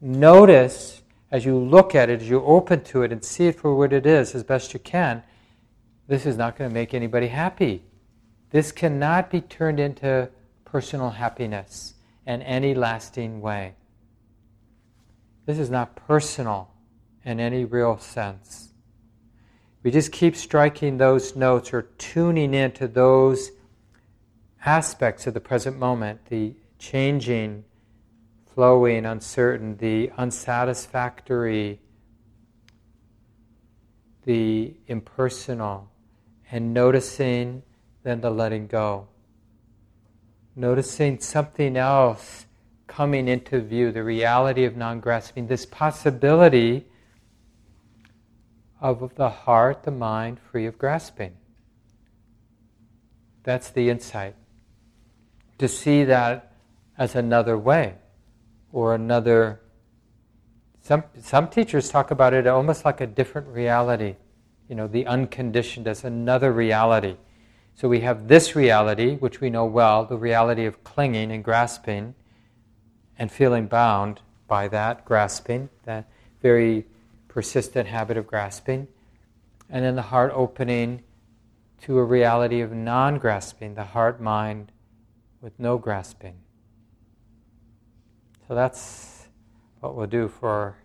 [0.00, 3.74] notice as you look at it, as you open to it and see it for
[3.74, 5.22] what it is as best you can,
[6.08, 7.82] this is not going to make anybody happy.
[8.50, 10.30] This cannot be turned into
[10.64, 11.94] personal happiness
[12.26, 13.74] in any lasting way.
[15.46, 16.70] This is not personal
[17.24, 18.65] in any real sense.
[19.86, 23.52] We just keep striking those notes or tuning into those
[24.64, 27.62] aspects of the present moment, the changing
[28.52, 31.78] flowing, uncertain, the unsatisfactory,
[34.24, 35.88] the impersonal,
[36.50, 37.62] and noticing
[38.02, 39.06] then the letting go.
[40.56, 42.46] Noticing something else
[42.88, 46.86] coming into view, the reality of non grasping, this possibility
[48.80, 51.32] of the heart, the mind free of grasping.
[53.42, 54.34] That's the insight.
[55.58, 56.52] To see that
[56.98, 57.94] as another way
[58.72, 59.60] or another.
[60.82, 64.16] Some, some teachers talk about it almost like a different reality,
[64.68, 67.16] you know, the unconditioned as another reality.
[67.74, 72.14] So we have this reality, which we know well, the reality of clinging and grasping
[73.18, 76.08] and feeling bound by that grasping, that
[76.42, 76.86] very
[77.36, 78.88] persistent habit of grasping.
[79.68, 81.02] And then the heart opening
[81.82, 84.72] to a reality of non grasping, the heart mind
[85.42, 86.36] with no grasping.
[88.48, 89.28] So that's
[89.80, 90.78] what we'll do for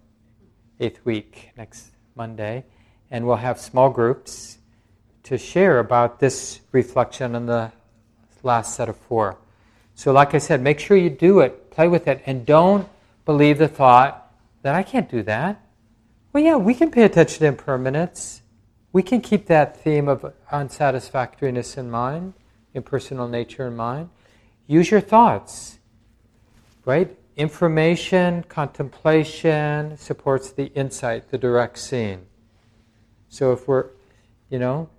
[0.81, 2.65] eighth week next Monday.
[3.09, 4.57] And we'll have small groups
[5.23, 7.71] to share about this reflection on the
[8.43, 9.37] last set of four.
[9.95, 12.89] So, like I said, make sure you do it, play with it, and don't
[13.23, 14.33] believe the thought
[14.63, 15.61] that I can't do that.
[16.33, 18.41] Well, yeah, we can pay attention to impermanence.
[18.93, 22.35] We can keep that theme of unsatisfactoriness in mind,
[22.73, 24.09] impersonal nature in mind.
[24.65, 25.79] Use your thoughts,
[26.85, 27.17] right?
[27.35, 32.25] Information, contemplation supports the insight, the direct seeing.
[33.27, 33.89] So if we're,
[34.49, 34.89] you know,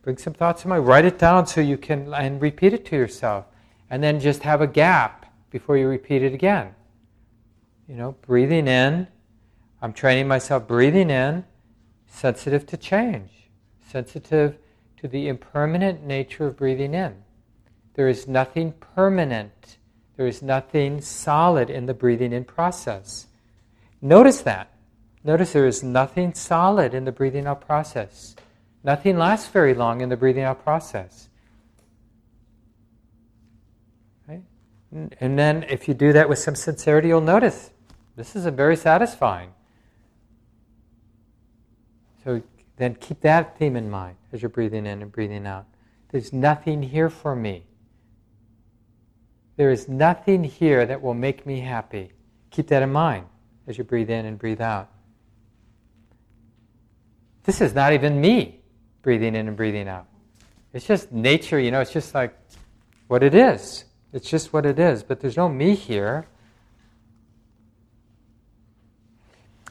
[0.00, 2.96] bring some thoughts to mind, write it down so you can, and repeat it to
[2.96, 3.44] yourself.
[3.90, 6.74] And then just have a gap before you repeat it again.
[7.86, 9.08] You know, breathing in,
[9.82, 11.44] I'm training myself breathing in,
[12.06, 13.30] sensitive to change,
[13.90, 14.56] sensitive
[14.98, 17.16] to the impermanent nature of breathing in.
[17.94, 19.76] There is nothing permanent
[20.16, 23.26] There is nothing solid in the breathing in process.
[24.00, 24.70] Notice that.
[25.24, 28.36] Notice there is nothing solid in the breathing out process.
[28.84, 31.28] Nothing lasts very long in the breathing out process.
[34.28, 34.42] Right?
[35.20, 37.70] And then if you do that with some sincerity, you'll notice
[38.16, 39.50] this is a very satisfying.
[42.24, 42.42] So
[42.76, 45.66] then keep that theme in mind as you're breathing in and breathing out.
[46.10, 47.64] There's nothing here for me.
[49.56, 52.12] There is nothing here that will make me happy.
[52.50, 53.26] Keep that in mind
[53.66, 54.90] as you breathe in and breathe out.
[57.44, 58.60] This is not even me
[59.02, 60.06] breathing in and breathing out.
[60.72, 62.38] It's just nature, you know, it's just like
[63.08, 63.84] what it is.
[64.12, 66.26] It's just what it is, but there's no me here.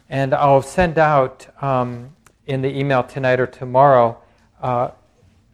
[0.09, 4.17] And I'll send out um, in the email tonight or tomorrow
[4.61, 4.91] uh,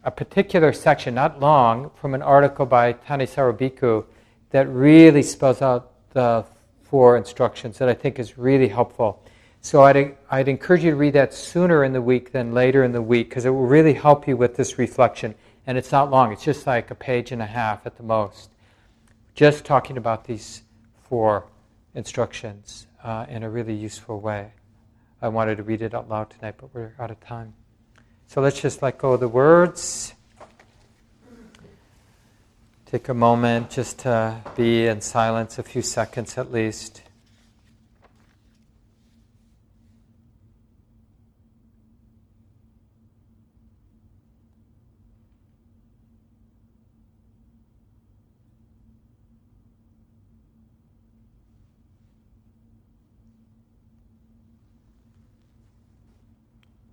[0.04, 4.04] a particular section, not long, from an article by Thanissaro Bhikkhu
[4.50, 6.44] that really spells out the
[6.82, 9.22] four instructions that I think is really helpful.
[9.60, 12.92] So I'd, I'd encourage you to read that sooner in the week than later in
[12.92, 15.34] the week because it will really help you with this reflection.
[15.66, 18.50] And it's not long, it's just like a page and a half at the most.
[19.34, 20.62] Just talking about these
[21.02, 21.44] four
[21.94, 24.52] instructions uh, in a really useful way.
[25.20, 27.54] I wanted to read it out loud tonight, but we're out of time.
[28.28, 30.14] So let's just let go of the words.
[32.86, 37.02] Take a moment just to be in silence, a few seconds at least.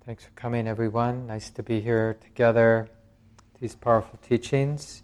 [0.06, 1.26] Thanks for coming, everyone.
[1.26, 2.88] Nice to be here together.
[3.60, 5.02] These powerful teachings.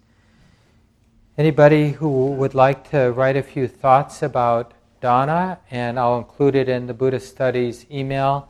[1.39, 6.69] Anybody who would like to write a few thoughts about dana, and I'll include it
[6.69, 8.47] in the Buddhist Studies email.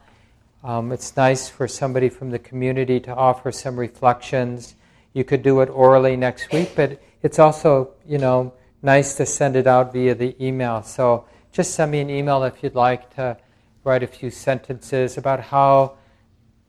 [0.61, 4.75] Um, it's nice for somebody from the community to offer some reflections.
[5.13, 9.55] You could do it orally next week, but it's also, you know, nice to send
[9.55, 10.83] it out via the email.
[10.83, 11.23] So
[11.53, 13.37] just send me an email if you'd like to
[13.85, 15.95] write a few sentences about how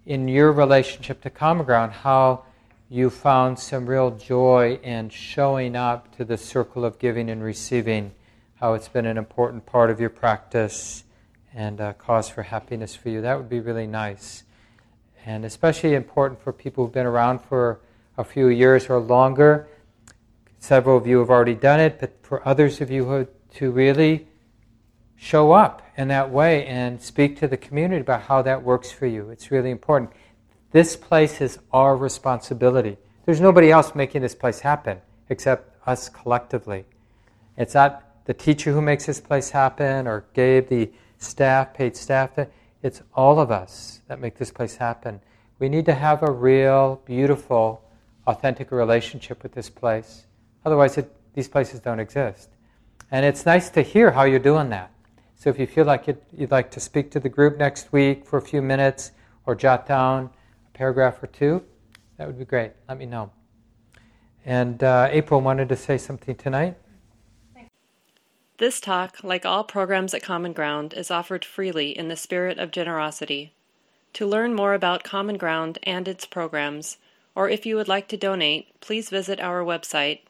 [0.04, 2.44] in your relationship to common ground, how
[2.88, 8.12] you found some real joy in showing up to the circle of giving and receiving,
[8.56, 11.04] how it's been an important part of your practice
[11.54, 13.20] and a cause for happiness for you.
[13.20, 14.42] That would be really nice.
[15.24, 17.80] And especially important for people who've been around for
[18.18, 19.68] a few years or longer.
[20.58, 24.26] Several of you have already done it, but for others of you who, to really
[25.22, 29.06] show up in that way and speak to the community about how that works for
[29.06, 29.30] you.
[29.30, 30.10] It's really important.
[30.72, 32.96] This place is our responsibility.
[33.24, 36.86] There's nobody else making this place happen except us collectively.
[37.56, 42.30] It's not the teacher who makes this place happen or Gabe, the staff, paid staff.
[42.82, 45.20] It's all of us that make this place happen.
[45.60, 47.80] We need to have a real, beautiful,
[48.26, 50.26] authentic relationship with this place.
[50.64, 52.48] Otherwise, it, these places don't exist.
[53.12, 54.92] And it's nice to hear how you're doing that.
[55.42, 58.24] So if you feel like it, you'd like to speak to the group next week
[58.24, 59.10] for a few minutes
[59.44, 60.30] or jot down
[60.72, 61.64] a paragraph or two,
[62.16, 62.70] that would be great.
[62.88, 63.32] Let me know.
[64.46, 66.76] And uh, April wanted to say something tonight.
[68.58, 72.70] This talk, like all programs at Common Ground, is offered freely in the spirit of
[72.70, 73.52] generosity.
[74.12, 76.98] To learn more about Common Ground and its programs,
[77.34, 80.20] or if you would like to donate, please visit our website